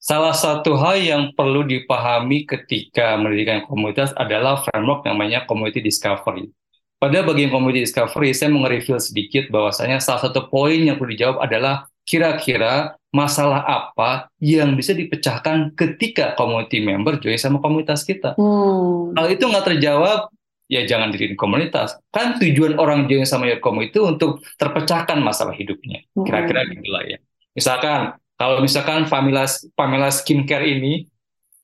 salah 0.02 0.34
satu 0.34 0.74
hal 0.76 0.98
yang 0.98 1.24
perlu 1.38 1.62
dipahami 1.62 2.50
ketika 2.50 3.16
mendirikan 3.22 3.62
komunitas 3.70 4.10
adalah 4.18 4.66
framework 4.66 5.06
namanya 5.06 5.46
community 5.46 5.80
discovery 5.80 6.50
pada 6.98 7.22
bagian 7.22 7.54
community 7.54 7.86
discovery 7.86 8.34
saya 8.34 8.50
mau 8.50 8.66
nge-reveal 8.66 8.98
sedikit 8.98 9.46
bahwasanya 9.54 10.02
salah 10.02 10.26
satu 10.26 10.50
poin 10.50 10.82
yang 10.82 10.98
perlu 10.98 11.14
dijawab 11.14 11.38
adalah 11.46 11.86
kira-kira 12.06 12.98
masalah 13.16 13.64
apa 13.64 14.28
yang 14.44 14.76
bisa 14.76 14.92
dipecahkan 14.92 15.72
ketika 15.74 16.36
community 16.36 16.84
member 16.84 17.16
join 17.18 17.40
sama 17.40 17.64
komunitas 17.64 18.04
kita. 18.04 18.36
Hmm. 18.36 19.16
Hal 19.16 19.32
itu 19.32 19.44
nggak 19.48 19.66
terjawab 19.74 20.28
ya 20.66 20.86
jangan 20.86 21.14
diri 21.14 21.38
komunitas. 21.38 21.98
Kan 22.10 22.42
tujuan 22.42 22.78
orang 22.82 23.06
join 23.06 23.26
sama 23.26 23.50
Yotkomo 23.50 23.86
itu 23.86 24.06
untuk 24.06 24.42
terpecahkan 24.58 25.22
masalah 25.22 25.54
hidupnya. 25.54 26.06
Kira-kira 26.14 26.66
gitulah 26.70 27.04
ya. 27.06 27.18
Misalkan 27.54 28.18
kalau 28.36 28.60
misalkan 28.60 29.08
Pamela 29.08 29.48
Pamela 29.78 30.12
Skincare 30.12 30.68
ini 30.68 31.08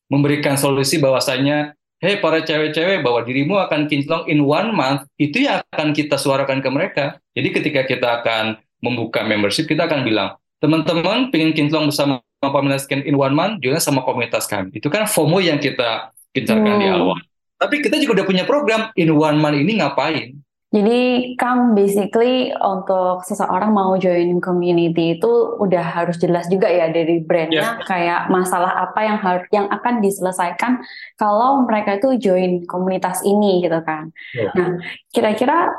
memberikan 0.08 0.56
solusi 0.56 1.00
bahwasanya 1.00 1.76
hei 2.02 2.18
para 2.18 2.42
cewek-cewek 2.42 3.06
bahwa 3.06 3.22
dirimu 3.24 3.62
akan 3.62 3.86
kinclong 3.86 4.26
in 4.28 4.42
one 4.44 4.74
month 4.74 5.06
itu 5.22 5.46
yang 5.46 5.62
akan 5.72 5.94
kita 5.94 6.18
suarakan 6.18 6.60
ke 6.60 6.70
mereka. 6.72 7.06
Jadi 7.36 7.48
ketika 7.54 7.82
kita 7.88 8.08
akan 8.22 8.60
membuka 8.82 9.22
membership 9.22 9.70
kita 9.70 9.86
akan 9.86 10.04
bilang 10.04 10.36
teman-teman 10.62 11.30
pengen 11.34 11.54
kinclong 11.54 11.90
bersama 11.90 12.22
Pamela 12.42 12.78
Skin 12.82 13.06
in 13.06 13.18
one 13.18 13.34
month 13.38 13.62
juga 13.62 13.78
sama 13.78 14.02
komunitas 14.02 14.50
kami. 14.50 14.74
Itu 14.74 14.90
kan 14.90 15.06
FOMO 15.06 15.38
yang 15.42 15.62
kita 15.62 16.10
gencarkan 16.34 16.74
hmm. 16.78 16.82
di 16.82 16.88
awal. 16.90 17.18
Tapi 17.62 17.86
kita 17.86 18.02
juga 18.02 18.22
udah 18.22 18.26
punya 18.26 18.44
program 18.50 18.90
in 18.98 19.14
one 19.14 19.38
month 19.38 19.62
ini 19.62 19.78
ngapain. 19.78 20.42
Jadi 20.72 21.36
Kang, 21.36 21.76
basically 21.76 22.48
untuk 22.56 23.28
seseorang 23.28 23.76
mau 23.76 23.92
join 24.00 24.40
community 24.40 25.20
itu 25.20 25.60
udah 25.60 25.84
harus 25.84 26.16
jelas 26.16 26.48
juga 26.48 26.72
ya 26.72 26.88
dari 26.88 27.20
brandnya 27.20 27.76
yeah. 27.76 27.84
kayak 27.84 28.22
masalah 28.32 28.88
apa 28.88 29.04
yang 29.04 29.20
harus 29.20 29.44
yang 29.52 29.68
akan 29.68 30.00
diselesaikan 30.00 30.80
kalau 31.20 31.68
mereka 31.68 32.00
itu 32.00 32.16
join 32.24 32.64
komunitas 32.64 33.20
ini 33.28 33.60
gitu 33.60 33.84
kan. 33.84 34.16
Yeah. 34.32 34.56
Nah, 34.56 34.70
kira-kira 35.12 35.76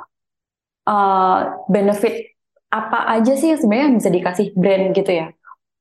uh, 0.84 1.38
benefit 1.72 2.36
apa 2.68 3.16
aja 3.16 3.32
sih 3.32 3.56
sebenarnya 3.56 3.84
yang 3.88 3.96
bisa 3.96 4.10
dikasih 4.12 4.46
brand 4.52 4.92
gitu 4.92 5.08
ya 5.08 5.32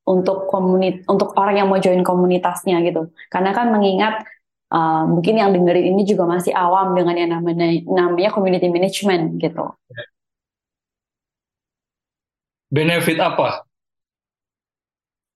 untuk 0.08 0.48
komunit 0.48 1.04
untuk 1.04 1.36
orang 1.36 1.60
yang 1.60 1.68
mau 1.68 1.76
join 1.84 2.00
komunitasnya 2.00 2.80
gitu. 2.80 3.12
Karena 3.28 3.52
kan 3.52 3.68
mengingat 3.68 4.24
uh, 4.72 5.04
mungkin 5.04 5.36
yang 5.36 5.52
dengerin 5.52 5.92
ini 5.92 6.02
juga 6.08 6.24
masih 6.24 6.56
awam 6.56 6.96
dengan 6.96 7.14
yang 7.20 7.30
namanya 7.36 7.68
namanya 7.84 8.32
community 8.32 8.72
management 8.72 9.36
gitu. 9.36 9.76
Benefit 12.72 13.20
apa? 13.20 13.68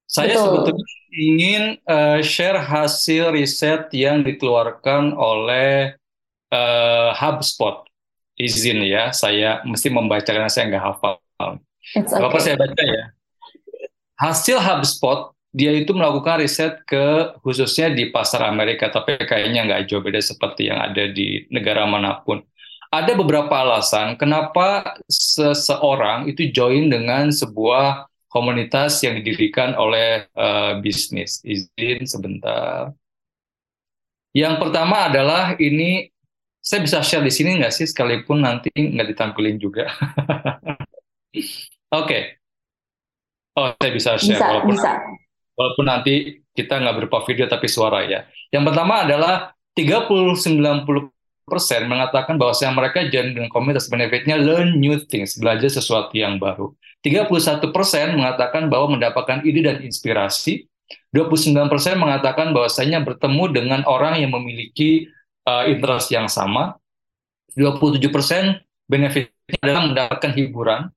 Saya 0.08 0.32
Betul. 0.32 0.44
sebetulnya 0.72 0.86
ingin 1.12 1.62
uh, 1.84 2.24
share 2.24 2.56
hasil 2.56 3.36
riset 3.36 3.92
yang 3.92 4.24
dikeluarkan 4.24 5.12
oleh 5.12 5.92
uh, 6.48 7.12
HubSpot. 7.12 7.84
Izin 8.36 8.84
ya, 8.84 9.12
saya 9.16 9.64
mesti 9.64 9.88
membaca 9.88 10.28
karena 10.28 10.48
saya 10.48 10.68
nggak 10.72 10.84
hafal. 10.84 11.20
Okay. 11.40 12.04
Apa 12.04 12.36
saya 12.40 12.56
baca 12.56 12.82
ya? 12.84 13.12
Hasil 14.16 14.56
HubSpot 14.56 15.35
dia 15.56 15.72
itu 15.72 15.96
melakukan 15.96 16.44
riset 16.44 16.84
ke 16.84 17.32
khususnya 17.40 17.88
di 17.88 18.12
pasar 18.12 18.44
Amerika, 18.44 18.92
tapi 18.92 19.16
kayaknya 19.16 19.64
nggak 19.64 19.82
jauh 19.88 20.04
beda 20.04 20.20
seperti 20.20 20.68
yang 20.68 20.76
ada 20.84 21.08
di 21.08 21.48
negara 21.48 21.88
mana 21.88 22.20
pun. 22.20 22.44
Ada 22.92 23.16
beberapa 23.16 23.50
alasan 23.64 24.20
kenapa 24.20 25.00
seseorang 25.08 26.28
itu 26.28 26.52
join 26.52 26.92
dengan 26.92 27.32
sebuah 27.32 28.04
komunitas 28.28 29.00
yang 29.00 29.16
didirikan 29.16 29.72
oleh 29.80 30.28
uh, 30.36 30.76
bisnis. 30.84 31.40
Izin 31.40 32.04
sebentar. 32.04 32.92
Yang 34.36 34.60
pertama 34.60 35.08
adalah 35.08 35.56
ini 35.56 36.12
saya 36.60 36.84
bisa 36.84 37.00
share 37.00 37.24
di 37.24 37.32
sini 37.32 37.56
nggak 37.56 37.72
sih 37.72 37.88
sekalipun 37.88 38.44
nanti 38.44 38.68
nggak 38.76 39.08
ditampilin 39.08 39.56
juga. 39.56 39.88
Oke. 41.32 41.48
okay. 41.88 42.22
Oh, 43.56 43.72
saya 43.72 43.92
bisa 43.96 44.20
share. 44.20 44.36
Bisa, 44.36 44.46
walaupun 44.52 44.76
bisa 44.76 44.92
walaupun 45.56 45.84
nanti 45.88 46.44
kita 46.52 46.78
nggak 46.78 46.96
berupa 47.02 47.24
video 47.24 47.48
tapi 47.48 47.66
suara 47.66 48.04
ya. 48.04 48.28
Yang 48.52 48.72
pertama 48.72 49.02
adalah 49.02 49.56
30-90 49.76 51.12
persen 51.46 51.86
mengatakan 51.86 52.36
bahwa 52.36 52.52
mereka 52.74 53.06
join 53.06 53.32
dengan 53.32 53.50
komunitas 53.52 53.86
benefitnya 53.86 54.36
learn 54.36 54.76
new 54.76 54.98
things, 55.06 55.38
belajar 55.38 55.70
sesuatu 55.70 56.12
yang 56.16 56.36
baru. 56.36 56.74
31 57.06 57.70
persen 57.70 58.18
mengatakan 58.18 58.66
bahwa 58.66 58.98
mendapatkan 58.98 59.46
ide 59.46 59.62
dan 59.62 59.78
inspirasi, 59.78 60.66
29% 61.14 61.70
mengatakan 61.94 62.50
bahwasanya 62.50 63.02
bertemu 63.06 63.44
dengan 63.54 63.80
orang 63.86 64.18
yang 64.18 64.34
memiliki 64.34 65.06
uh, 65.46 65.70
interest 65.70 66.10
yang 66.10 66.26
sama. 66.26 66.74
27% 67.54 68.10
benefitnya 68.90 69.56
adalah 69.62 69.82
mendapatkan 69.86 70.32
hiburan. 70.34 70.90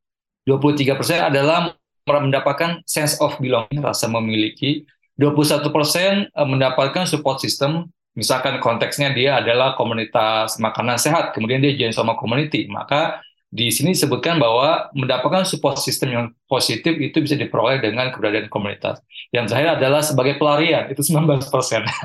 23% 0.50 1.30
adalah 1.30 1.78
mendapatkan 2.18 2.82
sense 2.90 3.22
of 3.22 3.38
belonging, 3.38 3.86
rasa 3.86 4.10
memiliki. 4.10 4.90
21% 5.22 6.32
mendapatkan 6.34 7.06
support 7.06 7.44
system, 7.44 7.92
misalkan 8.18 8.58
konteksnya 8.64 9.14
dia 9.14 9.38
adalah 9.38 9.76
komunitas 9.76 10.58
makanan 10.58 10.98
sehat, 10.98 11.36
kemudian 11.36 11.60
dia 11.62 11.76
join 11.76 11.94
sama 11.94 12.16
community, 12.16 12.66
maka 12.72 13.20
di 13.50 13.74
sini 13.74 13.98
disebutkan 13.98 14.38
bahwa 14.38 14.94
mendapatkan 14.94 15.42
support 15.42 15.82
system 15.82 16.14
yang 16.14 16.26
positif 16.46 16.94
itu 17.02 17.18
bisa 17.18 17.34
diperoleh 17.34 17.82
dengan 17.82 18.14
keberadaan 18.14 18.46
komunitas. 18.46 19.02
Yang 19.34 19.54
terakhir 19.54 19.70
adalah 19.82 20.02
sebagai 20.06 20.38
pelarian, 20.38 20.86
itu 20.94 21.02
19%. 21.02 21.50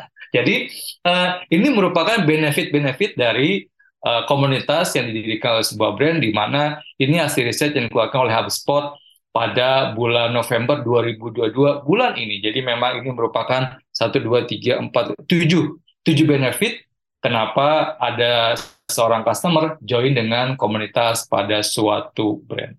Jadi 0.36 0.66
uh, 1.04 1.38
ini 1.52 1.68
merupakan 1.70 2.24
benefit-benefit 2.24 3.14
dari 3.14 3.68
uh, 4.02 4.24
komunitas 4.24 4.96
yang 4.96 5.12
didirikan 5.12 5.60
oleh 5.60 5.66
sebuah 5.68 5.94
brand 5.94 6.18
di 6.24 6.32
mana 6.32 6.80
ini 6.96 7.20
hasil 7.20 7.44
riset 7.44 7.76
yang 7.76 7.86
dikeluarkan 7.86 8.26
oleh 8.26 8.34
HubSpot 8.34 8.96
pada 9.34 9.90
bulan 9.98 10.30
November 10.30 10.86
2022 10.86 11.82
bulan 11.82 12.14
ini. 12.14 12.38
Jadi 12.38 12.62
memang 12.62 13.02
ini 13.02 13.10
merupakan 13.10 13.82
1, 13.90 14.22
2, 14.22 14.46
3, 14.46 14.78
4, 14.78 15.26
7, 15.26 15.74
7 16.06 16.22
benefit 16.22 16.86
kenapa 17.18 17.98
ada 17.98 18.54
seorang 18.86 19.26
customer 19.26 19.74
join 19.82 20.14
dengan 20.14 20.54
komunitas 20.54 21.26
pada 21.26 21.66
suatu 21.66 22.46
brand. 22.46 22.78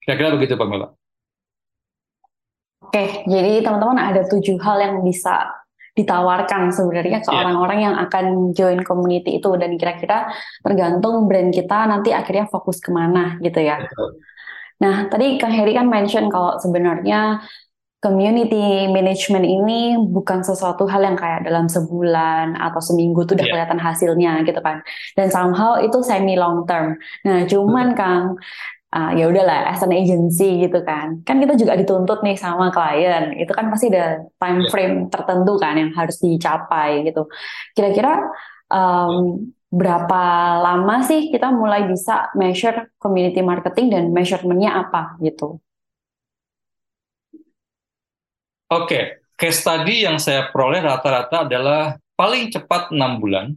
Kira-kira 0.00 0.32
begitu 0.32 0.56
Pamela. 0.56 0.96
Oke, 2.82 3.28
jadi 3.28 3.60
teman-teman 3.60 4.00
ada 4.00 4.24
tujuh 4.26 4.56
hal 4.64 4.80
yang 4.80 4.96
bisa 5.04 5.62
ditawarkan 5.92 6.72
sebenarnya 6.72 7.20
ke 7.20 7.28
iya. 7.28 7.44
orang-orang 7.44 7.78
yeah. 7.78 7.86
yang 7.92 7.96
akan 8.00 8.26
join 8.56 8.80
community 8.80 9.36
itu 9.36 9.50
dan 9.60 9.76
kira-kira 9.76 10.32
tergantung 10.64 11.28
brand 11.28 11.52
kita 11.52 11.84
nanti 11.84 12.16
akhirnya 12.16 12.48
fokus 12.48 12.80
ke 12.80 12.88
mana 12.88 13.36
gitu 13.44 13.60
ya. 13.60 13.76
Betul. 13.84 14.31
Nah, 14.82 15.06
tadi 15.06 15.38
Kang 15.38 15.54
Heri 15.54 15.78
kan 15.78 15.86
mention 15.86 16.26
kalau 16.26 16.58
sebenarnya 16.58 17.38
community 18.02 18.90
management 18.90 19.46
ini 19.46 19.94
bukan 19.94 20.42
sesuatu 20.42 20.90
hal 20.90 21.06
yang 21.06 21.14
kayak 21.14 21.46
dalam 21.46 21.70
sebulan 21.70 22.58
atau 22.58 22.82
seminggu 22.82 23.22
tuh 23.22 23.38
udah 23.38 23.46
yeah. 23.46 23.52
kelihatan 23.54 23.78
hasilnya 23.78 24.32
gitu 24.42 24.58
kan. 24.58 24.82
Dan 25.14 25.30
somehow 25.30 25.78
itu 25.78 26.02
semi 26.02 26.34
long 26.34 26.66
term. 26.66 26.98
Nah, 27.22 27.46
cuman 27.46 27.94
hmm. 27.94 27.98
Kang 27.98 28.24
uh, 28.90 29.10
ya 29.14 29.30
udahlah 29.30 29.70
as 29.70 29.86
an 29.86 29.94
agency 29.94 30.66
gitu 30.66 30.82
kan. 30.82 31.22
Kan 31.22 31.38
kita 31.38 31.54
juga 31.54 31.78
dituntut 31.78 32.26
nih 32.26 32.34
sama 32.34 32.74
klien. 32.74 33.38
Itu 33.38 33.54
kan 33.54 33.70
pasti 33.70 33.86
ada 33.94 34.26
time 34.42 34.66
iya. 34.66 34.68
frame 34.74 34.96
yeah. 35.06 35.10
tertentu 35.14 35.52
kan 35.62 35.74
yang 35.78 35.90
harus 35.94 36.18
dicapai 36.18 37.06
gitu. 37.06 37.30
Kira-kira 37.78 38.18
um, 38.66 39.46
berapa 39.72 40.22
lama 40.60 41.00
sih 41.00 41.32
kita 41.32 41.48
mulai 41.48 41.88
bisa 41.88 42.28
measure 42.36 42.92
community 43.00 43.40
marketing 43.40 43.88
dan 43.88 44.04
measurementnya 44.12 44.76
apa 44.76 45.16
gitu? 45.24 45.56
Oke, 48.68 49.24
case 49.40 49.64
study 49.64 50.04
yang 50.04 50.20
saya 50.20 50.52
peroleh 50.52 50.84
rata-rata 50.84 51.48
adalah 51.48 51.96
paling 52.12 52.52
cepat 52.52 52.92
6 52.92 53.20
bulan 53.20 53.56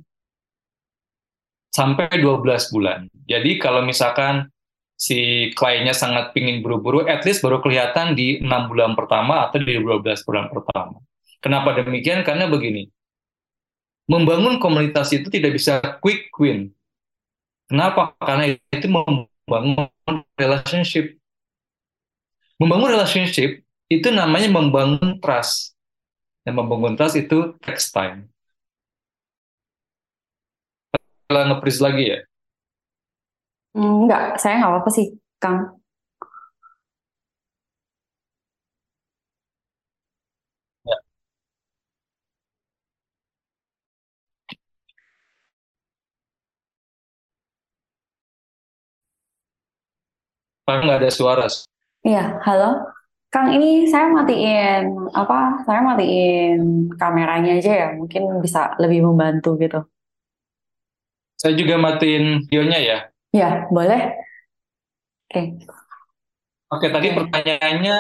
sampai 1.76 2.08
12 2.16 2.72
bulan. 2.72 3.12
Jadi 3.28 3.60
kalau 3.60 3.84
misalkan 3.84 4.48
si 4.96 5.52
kliennya 5.52 5.92
sangat 5.92 6.32
pingin 6.32 6.64
buru-buru, 6.64 7.04
at 7.04 7.28
least 7.28 7.44
baru 7.44 7.60
kelihatan 7.60 8.16
di 8.16 8.40
6 8.40 8.72
bulan 8.72 8.96
pertama 8.96 9.52
atau 9.52 9.60
di 9.60 9.76
12 9.76 10.24
bulan 10.24 10.48
pertama. 10.48 11.04
Kenapa 11.44 11.76
demikian? 11.76 12.24
Karena 12.24 12.48
begini, 12.48 12.88
membangun 14.06 14.62
komunitas 14.62 15.10
itu 15.14 15.28
tidak 15.30 15.58
bisa 15.58 15.82
quick 16.02 16.30
win. 16.38 16.74
Kenapa? 17.66 18.14
Karena 18.22 18.54
itu 18.54 18.88
membangun 18.88 19.90
relationship. 20.38 21.18
Membangun 22.62 22.94
relationship 22.94 23.66
itu 23.90 24.08
namanya 24.14 24.50
membangun 24.54 25.18
trust. 25.18 25.74
Dan 26.46 26.62
membangun 26.62 26.94
trust 26.94 27.18
itu 27.18 27.58
takes 27.66 27.90
time. 27.90 28.30
Kalau 31.26 31.42
nge 31.58 31.82
lagi 31.82 32.04
ya? 32.06 32.20
Enggak, 33.76 34.38
saya 34.38 34.62
nggak 34.62 34.72
apa-apa 34.72 34.90
sih, 34.94 35.18
Kang. 35.42 35.82
Nggak 50.66 51.00
ada 51.06 51.12
suara. 51.14 51.46
Iya, 52.02 52.42
halo. 52.42 52.90
Kang, 53.30 53.52
ini 53.52 53.86
saya 53.86 54.10
matiin 54.10 55.12
apa? 55.12 55.62
Saya 55.68 55.84
matiin 55.84 56.88
kameranya 56.96 57.60
aja 57.60 57.72
ya, 57.74 57.88
mungkin 57.94 58.40
bisa 58.40 58.74
lebih 58.80 59.06
membantu 59.06 59.60
gitu. 59.60 59.84
Saya 61.36 61.54
juga 61.60 61.76
matiin 61.76 62.48
videonya 62.48 62.80
ya. 62.80 62.98
Ya, 63.36 63.50
boleh. 63.68 64.16
Oke. 65.28 65.60
Oke, 66.72 66.88
tadi 66.90 67.12
Oke. 67.12 67.18
pertanyaannya 67.20 67.96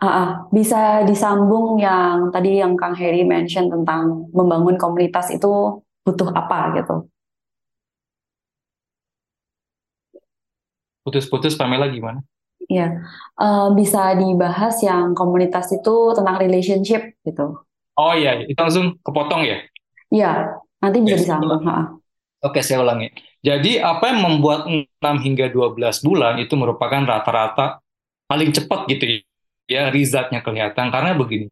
uh, 0.00 0.48
bisa 0.50 1.04
disambung 1.04 1.76
yang 1.78 2.32
tadi 2.32 2.58
yang 2.58 2.74
Kang 2.74 2.96
Heri 2.96 3.22
mention 3.28 3.68
tentang 3.68 4.32
membangun 4.32 4.80
komunitas 4.80 5.28
itu 5.30 5.84
butuh 6.02 6.32
apa 6.32 6.80
gitu. 6.80 7.04
Putus-putus 11.08 11.56
Pamela 11.56 11.88
gimana? 11.88 12.20
Iya, 12.68 13.00
uh, 13.40 13.72
bisa 13.72 14.12
dibahas 14.12 14.76
yang 14.84 15.16
komunitas 15.16 15.72
itu 15.72 16.12
tentang 16.12 16.36
relationship 16.36 17.16
gitu. 17.24 17.64
Oh 17.96 18.12
iya, 18.12 18.44
itu 18.44 18.60
langsung 18.60 19.00
kepotong 19.00 19.48
ya? 19.48 19.64
Iya, 20.12 20.60
nanti 20.84 21.00
bisa 21.00 21.16
disambung. 21.16 21.64
Oke, 22.44 22.60
saya 22.60 22.84
ulangi. 22.84 23.08
Jadi 23.40 23.80
apa 23.80 24.12
yang 24.12 24.20
membuat 24.20 24.68
6 24.68 25.00
hingga 25.00 25.48
12 25.48 26.04
bulan 26.04 26.36
itu 26.38 26.54
merupakan 26.60 27.00
rata-rata 27.02 27.80
paling 28.28 28.52
cepat 28.52 28.84
gitu 28.92 29.24
ya, 29.64 29.88
resultnya 29.88 30.44
kelihatan. 30.44 30.92
Karena 30.92 31.16
begini, 31.16 31.48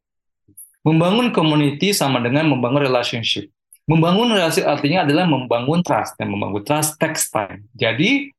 membangun 0.84 1.32
community 1.32 1.96
sama 1.96 2.20
dengan 2.20 2.46
membangun 2.46 2.84
relationship. 2.84 3.48
Membangun 3.86 4.34
relasi 4.34 4.66
artinya 4.66 5.06
adalah 5.06 5.30
membangun 5.30 5.78
trust, 5.82 6.18
dan 6.18 6.26
membangun 6.30 6.62
trust 6.66 6.98
takes 6.98 7.30
time. 7.30 7.70
Jadi 7.70 8.34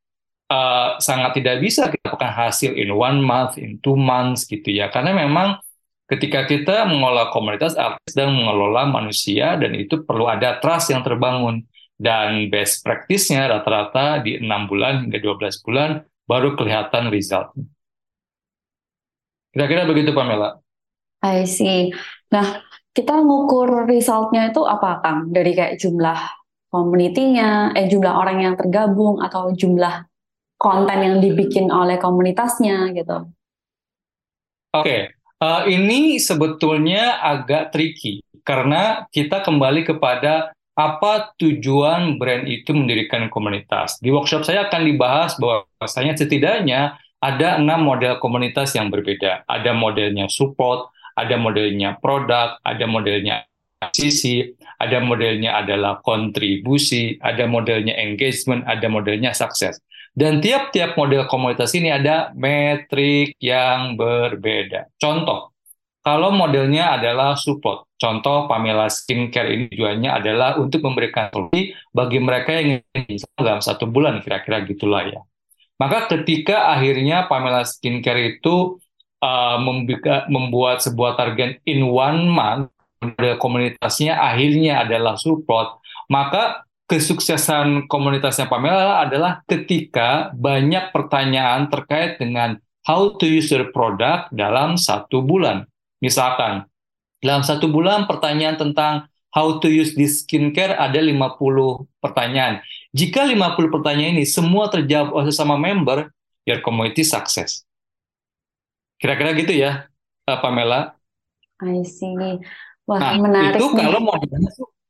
uh, 0.52 0.98
sangat 1.00 1.40
tidak 1.40 1.60
bisa 1.64 1.92
kita 1.92 2.12
dapatkan 2.12 2.34
hasil 2.34 2.72
in 2.76 2.92
one 2.92 3.20
month, 3.24 3.60
in 3.60 3.80
two 3.84 3.96
months 3.96 4.48
gitu 4.48 4.68
ya. 4.72 4.88
Karena 4.92 5.16
memang 5.16 5.60
ketika 6.08 6.48
kita 6.48 6.88
mengelola 6.88 7.30
komunitas 7.36 7.76
artis 7.76 8.16
dan 8.16 8.32
mengelola 8.32 8.88
manusia 8.88 9.60
dan 9.60 9.76
itu 9.76 10.04
perlu 10.08 10.28
ada 10.32 10.60
trust 10.64 10.92
yang 10.92 11.04
terbangun 11.04 11.68
dan 12.00 12.48
best 12.48 12.86
practice-nya 12.86 13.50
rata-rata 13.50 14.22
di 14.24 14.38
enam 14.40 14.70
bulan 14.70 15.10
hingga 15.10 15.20
12 15.20 15.66
bulan 15.66 15.90
baru 16.30 16.56
kelihatan 16.56 17.12
result. 17.12 17.52
Kira-kira 19.52 19.90
begitu 19.90 20.14
Pamela. 20.14 20.62
I 21.26 21.50
see. 21.50 21.90
Nah, 22.30 22.62
kita 22.94 23.14
ngukur 23.26 23.90
resultnya 23.90 24.54
itu 24.54 24.62
apa 24.64 25.02
Kang? 25.02 25.34
Dari 25.34 25.58
kayak 25.58 25.82
jumlah 25.82 26.20
community-nya, 26.70 27.74
eh 27.74 27.90
jumlah 27.90 28.14
orang 28.14 28.38
yang 28.46 28.54
tergabung 28.54 29.18
atau 29.18 29.50
jumlah 29.56 30.07
konten 30.58 31.00
yang 31.00 31.18
dibikin 31.22 31.70
oleh 31.70 32.02
komunitasnya 32.02 32.92
gitu. 32.98 33.30
Oke, 34.74 34.84
okay. 34.84 35.02
uh, 35.42 35.64
eh, 35.64 35.78
ini 35.78 36.18
sebetulnya 36.18 37.22
agak 37.24 37.72
tricky 37.72 38.26
karena 38.42 39.06
kita 39.14 39.46
kembali 39.46 39.86
kepada 39.86 40.52
apa 40.78 41.34
tujuan 41.42 42.22
brand 42.22 42.46
itu 42.46 42.70
mendirikan 42.70 43.34
komunitas. 43.34 43.98
Di 43.98 44.14
workshop 44.14 44.46
saya 44.46 44.70
akan 44.70 44.82
dibahas 44.86 45.34
bahwasanya 45.42 46.14
setidaknya 46.14 47.02
ada 47.18 47.58
enam 47.58 47.82
model 47.82 48.22
komunitas 48.22 48.78
yang 48.78 48.94
berbeda. 48.94 49.42
Ada 49.50 49.74
modelnya 49.74 50.30
support, 50.30 50.94
ada 51.18 51.34
modelnya 51.34 51.98
produk, 51.98 52.62
ada 52.62 52.86
modelnya 52.86 53.50
sisi, 53.90 54.54
ada 54.78 55.02
modelnya 55.02 55.58
adalah 55.66 55.98
kontribusi, 56.06 57.18
ada 57.26 57.50
modelnya 57.50 57.98
engagement, 57.98 58.62
ada 58.70 58.86
modelnya 58.86 59.34
sukses. 59.34 59.82
Dan 60.18 60.42
tiap-tiap 60.42 60.98
model 60.98 61.30
komunitas 61.30 61.78
ini 61.78 61.94
ada 61.94 62.34
metrik 62.34 63.38
yang 63.38 63.94
berbeda. 63.94 64.90
Contoh, 64.98 65.54
kalau 66.02 66.34
modelnya 66.34 66.98
adalah 66.98 67.38
support, 67.38 67.86
contoh 68.02 68.50
Pamela 68.50 68.90
Skincare 68.90 69.54
ini 69.54 69.70
tujuannya 69.70 70.10
adalah 70.10 70.58
untuk 70.58 70.82
memberikan 70.82 71.30
solusi 71.30 71.70
bagi 71.94 72.18
mereka 72.18 72.58
yang 72.58 72.82
ingin 72.98 73.22
dalam 73.38 73.62
satu 73.62 73.86
bulan, 73.86 74.26
kira-kira 74.26 74.66
gitulah 74.66 75.06
ya. 75.06 75.22
Maka 75.78 76.10
ketika 76.10 76.74
akhirnya 76.74 77.30
Pamela 77.30 77.62
Skincare 77.62 78.42
itu 78.42 78.82
uh, 79.22 79.62
membuat 80.26 80.82
sebuah 80.82 81.14
target 81.14 81.62
in 81.70 81.86
one 81.86 82.26
month, 82.26 82.74
komunitasnya 83.38 84.18
akhirnya 84.18 84.82
adalah 84.82 85.14
support, 85.22 85.78
maka 86.10 86.66
kesuksesan 86.88 87.92
komunitasnya 87.92 88.48
Pamela 88.48 89.04
adalah 89.04 89.44
ketika 89.44 90.32
banyak 90.32 90.96
pertanyaan 90.96 91.68
terkait 91.68 92.16
dengan 92.16 92.56
how 92.88 93.12
to 93.20 93.28
use 93.28 93.52
your 93.52 93.70
product 93.76 94.32
dalam 94.32 94.80
satu 94.80 95.20
bulan. 95.20 95.68
Misalkan, 96.00 96.64
dalam 97.20 97.44
satu 97.44 97.68
bulan 97.68 98.08
pertanyaan 98.08 98.56
tentang 98.56 99.12
how 99.36 99.60
to 99.60 99.68
use 99.68 99.92
this 100.00 100.24
skincare 100.24 100.80
ada 100.80 101.04
50 101.04 101.12
pertanyaan. 102.00 102.64
Jika 102.96 103.28
50 103.28 103.68
pertanyaan 103.68 104.16
ini 104.16 104.24
semua 104.24 104.72
terjawab 104.72 105.12
oleh 105.12 105.28
sesama 105.28 105.60
member, 105.60 106.08
your 106.48 106.64
community 106.64 107.04
sukses. 107.04 107.68
Kira-kira 108.96 109.36
gitu 109.36 109.52
ya, 109.52 109.92
eh, 110.24 110.40
Pamela. 110.40 110.96
I 111.60 111.84
see. 111.84 112.16
Wah, 112.88 113.00
nah, 113.04 113.14
menarik 113.20 113.60
itu 113.60 113.68
kalau 113.76 114.00
modelnya 114.00 114.48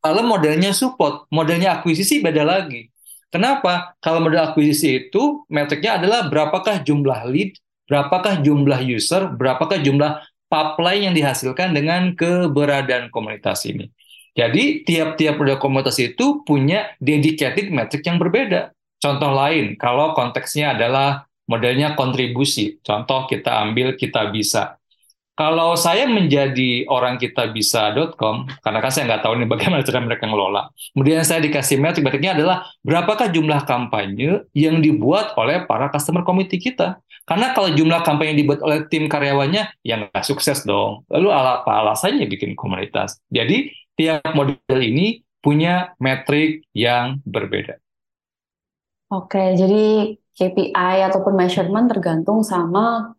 kalau 0.08 0.24
modelnya 0.24 0.72
support, 0.72 1.28
modelnya 1.28 1.84
akuisisi 1.84 2.24
beda 2.24 2.48
lagi. 2.48 2.88
Kenapa? 3.28 3.92
Kalau 4.00 4.24
model 4.24 4.56
akuisisi 4.56 5.12
itu 5.12 5.44
metriknya 5.52 6.00
adalah 6.00 6.32
berapakah 6.32 6.80
jumlah 6.80 7.28
lead, 7.28 7.60
berapakah 7.92 8.40
jumlah 8.40 8.80
user, 8.88 9.28
berapakah 9.36 9.84
jumlah 9.84 10.24
pipeline 10.48 11.12
yang 11.12 11.16
dihasilkan 11.20 11.76
dengan 11.76 12.16
keberadaan 12.16 13.12
komunitas 13.12 13.68
ini. 13.68 13.92
Jadi 14.32 14.88
tiap-tiap 14.88 15.36
model 15.36 15.60
komunitas 15.60 16.00
itu 16.00 16.40
punya 16.48 16.96
dedicated 17.04 17.68
metric 17.68 18.08
yang 18.08 18.16
berbeda. 18.16 18.72
Contoh 19.04 19.36
lain, 19.36 19.76
kalau 19.76 20.16
konteksnya 20.16 20.72
adalah 20.72 21.28
modelnya 21.52 22.00
kontribusi. 22.00 22.80
Contoh 22.80 23.28
kita 23.28 23.60
ambil 23.60 24.00
kita 24.00 24.32
bisa. 24.32 24.80
Kalau 25.38 25.78
saya 25.78 26.10
menjadi 26.10 26.90
orang 26.90 27.22
kita 27.22 27.54
bisa.com, 27.54 28.50
karena 28.66 28.80
kan 28.82 28.90
saya 28.90 29.06
nggak 29.06 29.22
tahu 29.22 29.38
nih 29.38 29.46
bagaimana 29.46 29.86
cara 29.86 30.02
mereka 30.02 30.26
ngelola. 30.26 30.74
Kemudian 30.98 31.22
saya 31.22 31.46
dikasih 31.46 31.78
metrik, 31.78 32.02
metriknya 32.02 32.34
adalah 32.34 32.66
berapakah 32.82 33.30
jumlah 33.30 33.62
kampanye 33.70 34.50
yang 34.58 34.82
dibuat 34.82 35.38
oleh 35.38 35.62
para 35.70 35.94
customer 35.94 36.26
community 36.26 36.58
kita. 36.58 36.98
Karena 37.30 37.54
kalau 37.54 37.70
jumlah 37.70 38.02
kampanye 38.02 38.34
yang 38.34 38.42
dibuat 38.50 38.66
oleh 38.66 38.90
tim 38.90 39.06
karyawannya, 39.06 39.70
ya 39.86 39.94
nggak 40.02 40.26
sukses 40.26 40.66
dong. 40.66 41.06
Lalu 41.14 41.30
apa 41.30 41.86
alasannya 41.86 42.26
bikin 42.26 42.58
komunitas? 42.58 43.22
Jadi 43.30 43.70
tiap 43.94 44.26
model 44.34 44.80
ini 44.82 45.22
punya 45.38 45.94
metrik 46.02 46.66
yang 46.74 47.22
berbeda. 47.30 47.78
Oke, 49.14 49.54
jadi 49.54 50.18
KPI 50.34 50.98
ataupun 51.14 51.34
measurement 51.38 51.86
tergantung 51.86 52.42
sama 52.42 53.17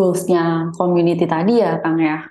goals-nya 0.00 0.72
community 0.80 1.28
tadi 1.28 1.60
ya, 1.60 1.76
Kang 1.84 2.00
ya? 2.00 2.24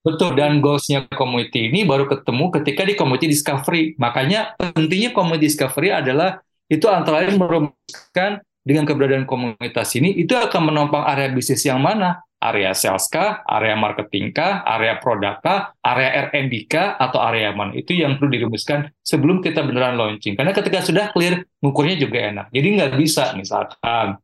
Betul, 0.00 0.34
dan 0.34 0.64
goals-nya 0.64 1.04
community 1.12 1.68
ini 1.68 1.84
baru 1.84 2.08
ketemu 2.08 2.48
ketika 2.56 2.82
di 2.88 2.94
community 2.96 3.28
discovery. 3.28 3.92
Makanya 4.00 4.56
pentingnya 4.56 5.12
community 5.12 5.52
discovery 5.52 5.92
adalah 5.92 6.40
itu 6.72 6.88
antara 6.88 7.20
lain 7.20 7.36
merumuskan 7.36 8.40
dengan 8.64 8.88
keberadaan 8.88 9.28
komunitas 9.28 9.92
ini, 9.98 10.14
itu 10.16 10.32
akan 10.32 10.72
menopang 10.72 11.04
area 11.04 11.28
bisnis 11.28 11.66
yang 11.66 11.82
mana? 11.82 12.22
Area 12.42 12.74
sales 12.74 13.06
kah, 13.06 13.46
area 13.46 13.78
marketing 13.78 14.34
kah, 14.34 14.66
area 14.66 14.98
produk 14.98 15.38
kah, 15.38 15.78
area 15.78 16.30
R&D 16.30 16.66
kah, 16.66 16.98
atau 16.98 17.22
area 17.22 17.54
mana? 17.54 17.70
Itu 17.74 17.94
yang 17.94 18.18
perlu 18.18 18.34
dirumuskan 18.34 18.90
sebelum 19.06 19.38
kita 19.38 19.62
beneran 19.62 19.94
launching. 19.94 20.34
Karena 20.34 20.50
ketika 20.50 20.82
sudah 20.82 21.14
clear, 21.14 21.46
ngukurnya 21.62 21.94
juga 21.94 22.18
enak. 22.18 22.46
Jadi 22.50 22.66
nggak 22.78 22.92
bisa, 22.98 23.34
misalkan 23.38 24.18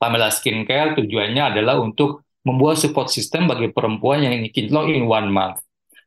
Pamela 0.00 0.34
Skincare 0.34 0.98
tujuannya 0.98 1.54
adalah 1.54 1.78
untuk 1.78 2.26
membuat 2.46 2.80
support 2.80 3.12
system 3.12 3.46
bagi 3.46 3.68
perempuan 3.68 4.24
yang 4.24 4.32
ingin 4.32 4.50
kinclong 4.52 4.88
in 4.92 5.04
one 5.04 5.28
month. 5.28 5.60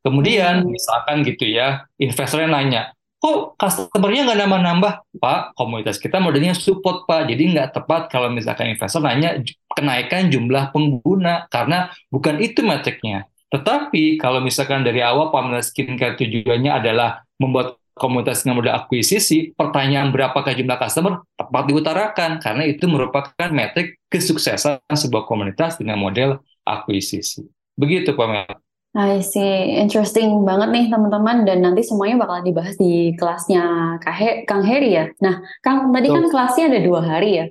Kemudian, 0.03 0.65
hmm. 0.65 0.71
misalkan 0.73 1.23
gitu 1.23 1.47
ya, 1.47 1.87
investornya 1.95 2.51
nanya, 2.51 2.81
kok 3.23 3.55
customer-nya 3.55 4.27
nggak 4.27 4.39
nambah-nambah? 4.43 4.93
Pak, 5.15 5.55
komunitas 5.55 5.95
kita 5.95 6.19
modelnya 6.19 6.51
support, 6.51 7.07
Pak. 7.07 7.31
Jadi 7.31 7.55
nggak 7.55 7.71
tepat 7.71 8.11
kalau 8.11 8.27
misalkan 8.27 8.75
investor 8.75 8.99
nanya 8.99 9.39
kenaikan 9.71 10.27
jumlah 10.27 10.75
pengguna, 10.75 11.47
karena 11.47 11.87
bukan 12.11 12.43
itu 12.43 12.59
metriknya. 12.67 13.31
Tetapi 13.53 14.17
kalau 14.17 14.41
misalkan 14.41 14.81
dari 14.81 14.99
awal 14.99 15.29
Pamela 15.29 15.61
Skincare 15.61 16.17
tujuannya 16.17 16.73
adalah 16.73 17.21
membuat 17.37 17.77
komunitas 17.93 18.41
dengan 18.41 18.61
model 18.61 18.73
akuisisi, 18.73 19.53
pertanyaan 19.53 20.09
berapakah 20.09 20.53
jumlah 20.57 20.77
customer 20.81 21.21
tepat 21.37 21.63
diutarakan 21.69 22.31
karena 22.41 22.63
itu 22.65 22.85
merupakan 22.89 23.49
metrik 23.53 24.01
kesuksesan 24.09 24.81
sebuah 24.89 25.23
komunitas 25.29 25.77
dengan 25.77 26.01
model 26.01 26.41
akuisisi. 26.65 27.45
Begitu 27.77 28.13
Pak 28.17 28.27
Mel. 28.29 28.53
I 28.93 29.25
see. 29.25 29.81
Interesting 29.81 30.45
banget 30.45 30.69
nih 30.69 30.85
teman-teman 30.93 31.49
dan 31.49 31.65
nanti 31.65 31.81
semuanya 31.81 32.21
bakal 32.21 32.45
dibahas 32.45 32.77
di 32.77 33.17
kelasnya 33.17 33.97
Kang 34.45 34.61
Heri 34.61 34.93
ya. 34.93 35.09
Nah, 35.17 35.41
Kang 35.65 35.89
tadi 35.89 36.13
kan 36.13 36.29
kelasnya 36.29 36.69
ada 36.69 36.79
dua 36.81 37.01
hari 37.01 37.29
ya. 37.41 37.45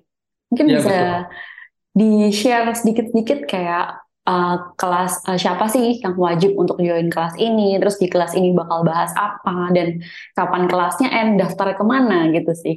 Mungkin 0.54 0.66
ya, 0.70 0.74
bisa 0.78 0.98
di-share 1.98 2.70
sedikit-sedikit 2.78 3.50
kayak 3.50 4.01
uh, 4.26 4.56
kelas 4.78 5.26
uh, 5.26 5.38
siapa 5.38 5.66
sih 5.70 5.98
yang 5.98 6.14
wajib 6.14 6.54
untuk 6.54 6.78
join 6.78 7.10
kelas 7.10 7.34
ini, 7.38 7.78
terus 7.78 7.98
di 7.98 8.06
kelas 8.06 8.34
ini 8.38 8.54
bakal 8.54 8.86
bahas 8.86 9.10
apa, 9.18 9.70
dan 9.74 10.02
kapan 10.34 10.66
kelasnya, 10.70 11.08
and 11.10 11.38
daftar 11.38 11.74
ke 11.74 11.84
mana 11.84 12.30
gitu 12.30 12.52
sih. 12.54 12.76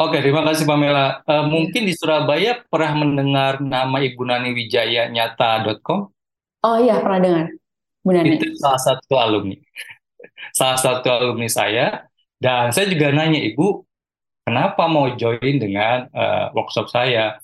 Oke, 0.00 0.24
terima 0.24 0.40
kasih 0.48 0.64
Pamela. 0.64 1.20
Uh, 1.28 1.44
mungkin 1.44 1.84
di 1.84 1.92
Surabaya 1.92 2.64
pernah 2.72 3.04
mendengar 3.04 3.60
nama 3.60 4.00
Ibu 4.00 4.24
Nani 4.24 4.56
Wijaya 4.56 5.12
nyata.com? 5.12 6.08
Oh 6.64 6.76
iya, 6.80 6.96
pernah 7.04 7.20
dengar. 7.20 7.44
Bu 8.00 8.16
Nani. 8.16 8.40
Itu 8.40 8.56
salah 8.56 8.80
satu 8.80 9.14
alumni. 9.20 9.60
salah 10.56 10.80
satu 10.80 11.08
alumni 11.12 11.48
saya. 11.52 12.08
Dan 12.40 12.72
saya 12.72 12.88
juga 12.88 13.12
nanya, 13.12 13.44
Ibu, 13.44 13.84
kenapa 14.48 14.88
mau 14.88 15.12
join 15.20 15.60
dengan 15.60 16.08
uh, 16.16 16.48
workshop 16.56 16.88
saya? 16.88 17.36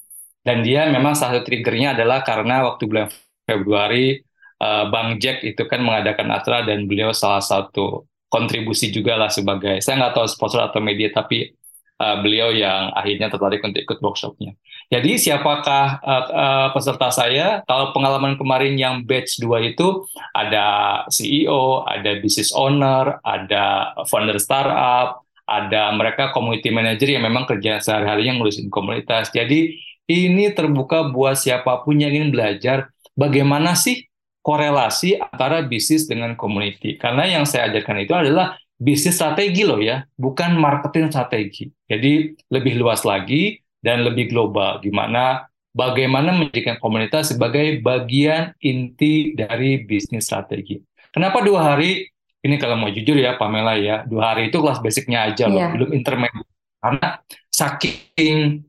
Dan 0.46 0.62
dia 0.62 0.86
memang 0.86 1.18
salah 1.18 1.42
satu 1.42 1.50
triggernya 1.50 1.98
adalah 1.98 2.22
karena 2.22 2.62
waktu 2.62 2.86
bulan 2.86 3.10
Februari 3.42 4.22
uh, 4.62 4.86
Bang 4.94 5.18
Jack 5.18 5.42
itu 5.42 5.66
kan 5.66 5.82
mengadakan 5.82 6.30
acara 6.30 6.62
dan 6.62 6.86
beliau 6.86 7.10
salah 7.10 7.42
satu 7.42 8.06
kontribusi 8.30 8.94
juga 8.94 9.18
lah 9.18 9.30
sebagai 9.30 9.82
saya 9.82 10.02
nggak 10.02 10.14
tahu 10.18 10.26
sponsor 10.30 10.62
atau 10.62 10.78
media 10.82 11.10
tapi 11.10 11.50
uh, 11.98 12.16
beliau 12.22 12.54
yang 12.54 12.94
akhirnya 12.94 13.26
tertarik 13.26 13.58
untuk 13.64 13.82
ikut 13.82 13.98
workshopnya. 13.98 14.54
Jadi 14.86 15.18
siapakah 15.18 15.98
uh, 15.98 16.24
uh, 16.30 16.68
peserta 16.70 17.10
saya? 17.10 17.66
Kalau 17.66 17.90
pengalaman 17.90 18.38
kemarin 18.38 18.78
yang 18.78 19.02
batch 19.02 19.42
2 19.42 19.74
itu 19.74 20.06
ada 20.30 21.02
CEO, 21.10 21.82
ada 21.82 22.22
business 22.22 22.54
owner, 22.54 23.18
ada 23.26 23.98
founder 24.06 24.38
startup, 24.38 25.26
ada 25.42 25.90
mereka 25.90 26.30
community 26.30 26.70
manager 26.70 27.10
yang 27.10 27.26
memang 27.26 27.50
kerja 27.50 27.82
sehari-harinya 27.82 28.38
ngurusin 28.38 28.70
komunitas. 28.70 29.34
Jadi 29.34 29.74
ini 30.06 30.50
terbuka 30.54 31.10
buat 31.10 31.34
siapa 31.38 31.82
pun 31.82 31.98
yang 31.98 32.14
ingin 32.14 32.30
belajar 32.30 32.90
bagaimana 33.18 33.74
sih 33.74 34.06
korelasi 34.46 35.18
antara 35.18 35.66
bisnis 35.66 36.06
dengan 36.06 36.38
community. 36.38 36.94
Karena 36.94 37.26
yang 37.26 37.42
saya 37.42 37.66
ajarkan 37.70 38.06
itu 38.06 38.14
adalah 38.14 38.54
bisnis 38.78 39.18
strategi 39.18 39.66
loh 39.66 39.82
ya, 39.82 40.06
bukan 40.14 40.54
marketing 40.54 41.10
strategi. 41.10 41.66
Jadi 41.90 42.38
lebih 42.54 42.78
luas 42.78 43.02
lagi 43.02 43.58
dan 43.82 44.06
lebih 44.06 44.30
global, 44.30 44.78
gimana 44.78 45.50
bagaimana 45.74 46.32
menjadikan 46.32 46.78
komunitas 46.78 47.34
sebagai 47.34 47.82
bagian 47.82 48.54
inti 48.62 49.34
dari 49.34 49.82
bisnis 49.82 50.30
strategi. 50.30 50.78
Kenapa 51.10 51.42
dua 51.42 51.74
hari? 51.74 52.06
Ini 52.46 52.62
kalau 52.62 52.78
mau 52.78 52.94
jujur 52.94 53.18
ya 53.18 53.34
Pamela 53.34 53.74
ya, 53.74 54.06
dua 54.06 54.30
hari 54.30 54.54
itu 54.54 54.62
kelas 54.62 54.78
basicnya 54.78 55.26
aja 55.26 55.50
loh, 55.50 55.58
yeah. 55.58 55.72
belum 55.74 55.90
intermediate. 55.90 56.46
Karena 56.78 57.08
saking 57.50 58.62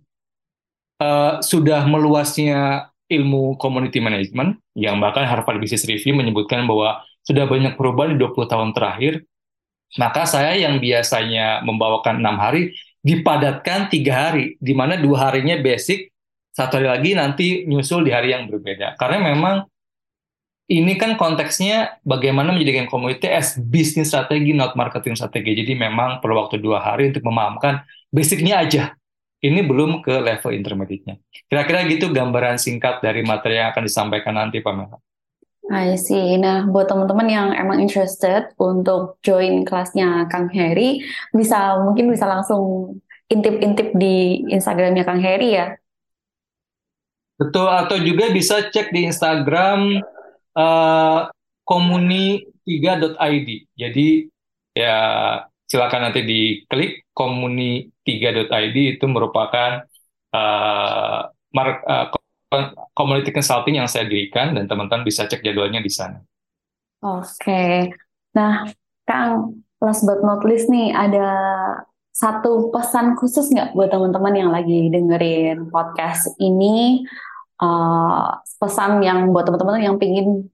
uh, 1.02 1.40
sudah 1.42 1.86
meluasnya 1.86 2.92
ilmu 3.08 3.56
community 3.56 4.04
management 4.04 4.60
yang 4.76 5.00
bahkan 5.00 5.24
Harvard 5.24 5.64
Business 5.64 5.88
Review 5.88 6.14
menyebutkan 6.14 6.68
bahwa 6.68 7.02
sudah 7.24 7.48
banyak 7.48 7.76
perubahan 7.80 8.16
di 8.16 8.18
20 8.20 8.52
tahun 8.52 8.70
terakhir, 8.76 9.24
maka 9.96 10.28
saya 10.28 10.56
yang 10.60 10.80
biasanya 10.80 11.64
membawakan 11.64 12.20
enam 12.20 12.36
hari 12.40 12.76
dipadatkan 13.04 13.88
tiga 13.88 14.28
hari, 14.28 14.60
di 14.60 14.76
mana 14.76 15.00
dua 15.00 15.32
harinya 15.32 15.56
basic, 15.64 16.12
satu 16.52 16.82
hari 16.82 16.88
lagi 16.92 17.10
nanti 17.16 17.48
nyusul 17.64 18.04
di 18.04 18.12
hari 18.12 18.36
yang 18.36 18.52
berbeda. 18.52 19.00
Karena 19.00 19.32
memang 19.32 19.64
ini 20.68 21.00
kan 21.00 21.16
konteksnya 21.16 22.04
bagaimana 22.04 22.52
menjadikan 22.52 22.92
community 22.92 23.32
as 23.32 23.56
business 23.56 24.12
strategi, 24.12 24.52
not 24.52 24.76
marketing 24.76 25.16
strategi. 25.16 25.64
Jadi 25.64 25.80
memang 25.80 26.20
perlu 26.20 26.44
waktu 26.44 26.60
dua 26.60 26.84
hari 26.84 27.16
untuk 27.16 27.24
memahamkan 27.24 27.88
basicnya 28.12 28.60
aja 28.60 28.97
ini 29.44 29.62
belum 29.62 30.02
ke 30.02 30.18
level 30.18 30.52
intermediate-nya. 30.54 31.22
Kira-kira 31.46 31.86
gitu 31.86 32.10
gambaran 32.10 32.58
singkat 32.58 33.00
dari 33.06 33.22
materi 33.22 33.62
yang 33.62 33.70
akan 33.70 33.84
disampaikan 33.86 34.34
nanti, 34.34 34.62
Pak 34.62 34.74
Mela. 34.74 34.98
I 35.68 36.00
see. 36.00 36.40
Nah, 36.40 36.64
buat 36.64 36.88
teman-teman 36.88 37.28
yang 37.28 37.50
emang 37.52 37.84
interested 37.84 38.56
untuk 38.56 39.20
join 39.20 39.68
kelasnya 39.68 40.26
Kang 40.32 40.48
Heri, 40.48 41.04
bisa 41.36 41.76
mungkin 41.84 42.08
bisa 42.08 42.24
langsung 42.24 42.96
intip-intip 43.28 43.92
di 44.00 44.48
Instagramnya 44.48 45.04
Kang 45.04 45.20
Heri 45.20 45.60
ya. 45.60 45.76
Betul, 47.38 47.68
atau 47.70 48.00
juga 48.02 48.32
bisa 48.34 48.66
cek 48.66 48.90
di 48.96 49.06
Instagram 49.12 50.02
uh, 50.58 51.30
komuni3.id. 51.68 53.50
Jadi 53.76 54.08
ya 54.74 54.98
silakan 55.68 56.10
nanti 56.10 56.24
diklik 56.24 57.06
komuni3.id 58.08 58.78
itu 58.96 59.06
merupakan 59.12 59.84
uh, 60.32 61.20
mark, 61.52 61.84
uh, 61.84 62.08
community 62.96 63.36
consulting 63.36 63.76
yang 63.76 63.92
saya 63.92 64.08
dirikan 64.08 64.56
dan 64.56 64.72
teman-teman 64.72 65.04
bisa 65.04 65.28
cek 65.28 65.44
jadwalnya 65.44 65.84
di 65.84 65.92
sana. 65.92 66.24
Oke, 67.04 67.92
nah 68.32 68.66
Kang, 69.04 69.62
last 69.84 70.08
but 70.08 70.24
not 70.24 70.42
least 70.48 70.72
nih 70.72 70.96
ada 70.96 71.28
satu 72.16 72.74
pesan 72.74 73.14
khusus 73.20 73.54
nggak 73.54 73.78
buat 73.78 73.94
teman-teman 73.94 74.34
yang 74.34 74.50
lagi 74.50 74.90
dengerin 74.90 75.70
podcast 75.70 76.32
ini? 76.40 77.06
Uh, 77.58 78.38
pesan 78.62 79.02
yang 79.02 79.34
buat 79.34 79.50
teman-teman 79.50 79.82
yang 79.82 79.98
pingin 79.98 80.50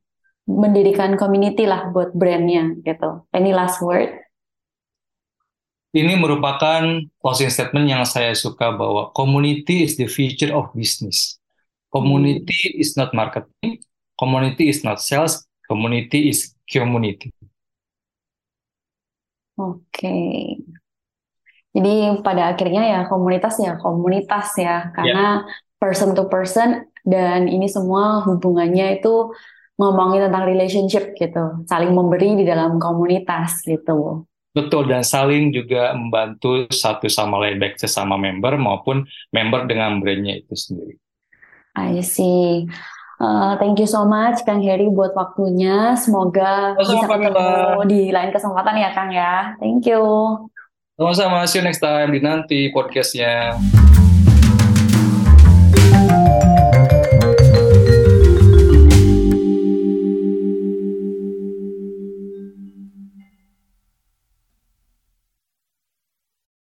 mendirikan 0.47 1.15
community 1.15 1.63
lah 1.63 1.91
buat 1.91 2.11
brandnya 2.11 2.75
gitu. 2.83 3.27
Any 3.31 3.55
last 3.55 3.79
word? 3.79 4.22
Ini 5.93 6.17
merupakan 6.17 6.81
closing 7.21 7.53
statement 7.53 7.85
yang 7.85 8.01
saya 8.01 8.33
suka 8.33 8.73
bahwa 8.73 9.13
community 9.13 9.85
is 9.85 9.93
the 9.93 10.09
future 10.09 10.49
of 10.49 10.73
business. 10.73 11.37
Community 11.93 12.73
hmm. 12.73 12.81
is 12.81 12.97
not 12.97 13.13
marketing, 13.13 13.77
community 14.17 14.73
is 14.73 14.81
not 14.81 14.97
sales, 14.97 15.45
community 15.69 16.33
is 16.33 16.57
community. 16.65 17.29
Oke. 19.53 19.85
Okay. 19.93 20.57
Jadi 21.77 22.25
pada 22.25 22.57
akhirnya 22.57 22.81
ya 22.89 22.99
komunitas 23.05 23.61
ya 23.61 23.77
komunitas 23.77 24.57
ya 24.57 24.89
karena 24.97 25.45
yeah. 25.45 25.77
person 25.77 26.17
to 26.17 26.25
person 26.25 26.89
dan 27.05 27.45
ini 27.45 27.69
semua 27.69 28.25
hubungannya 28.25 28.97
itu 28.97 29.29
ngomongin 29.77 30.25
tentang 30.29 30.49
relationship 30.49 31.13
gitu, 31.17 31.65
saling 31.69 31.93
memberi 31.93 32.33
di 32.33 32.45
dalam 32.49 32.81
komunitas 32.81 33.61
gitu. 33.61 34.25
Betul 34.53 34.85
dan 34.85 35.01
saling 35.01 35.49
juga 35.49 35.97
membantu 35.97 36.69
satu 36.69 37.09
sama 37.09 37.41
lain 37.41 37.57
baik 37.57 37.81
sesama 37.81 38.21
member 38.21 38.53
maupun 38.61 39.01
member 39.33 39.65
dengan 39.65 39.97
brandnya 39.97 40.45
itu 40.45 40.53
sendiri. 40.53 40.95
I 41.73 42.05
see. 42.05 42.69
Uh, 43.17 43.57
thank 43.57 43.81
you 43.81 43.89
so 43.89 44.05
much 44.05 44.45
Kang 44.45 44.61
Heri 44.61 44.93
buat 44.93 45.17
waktunya. 45.17 45.97
Semoga 45.97 46.77
bisa 46.77 47.01
ketemu 47.01 47.81
di 47.89 48.01
lain 48.13 48.29
kesempatan 48.29 48.77
ya 48.77 48.89
Kang 48.93 49.09
ya. 49.09 49.57
Thank 49.57 49.89
you. 49.89 50.01
Sama-sama, 50.93 51.41
see 51.49 51.57
you 51.57 51.65
next 51.65 51.81
time 51.81 52.13
di 52.13 52.21
nanti 52.21 52.69
podcastnya. 52.69 53.57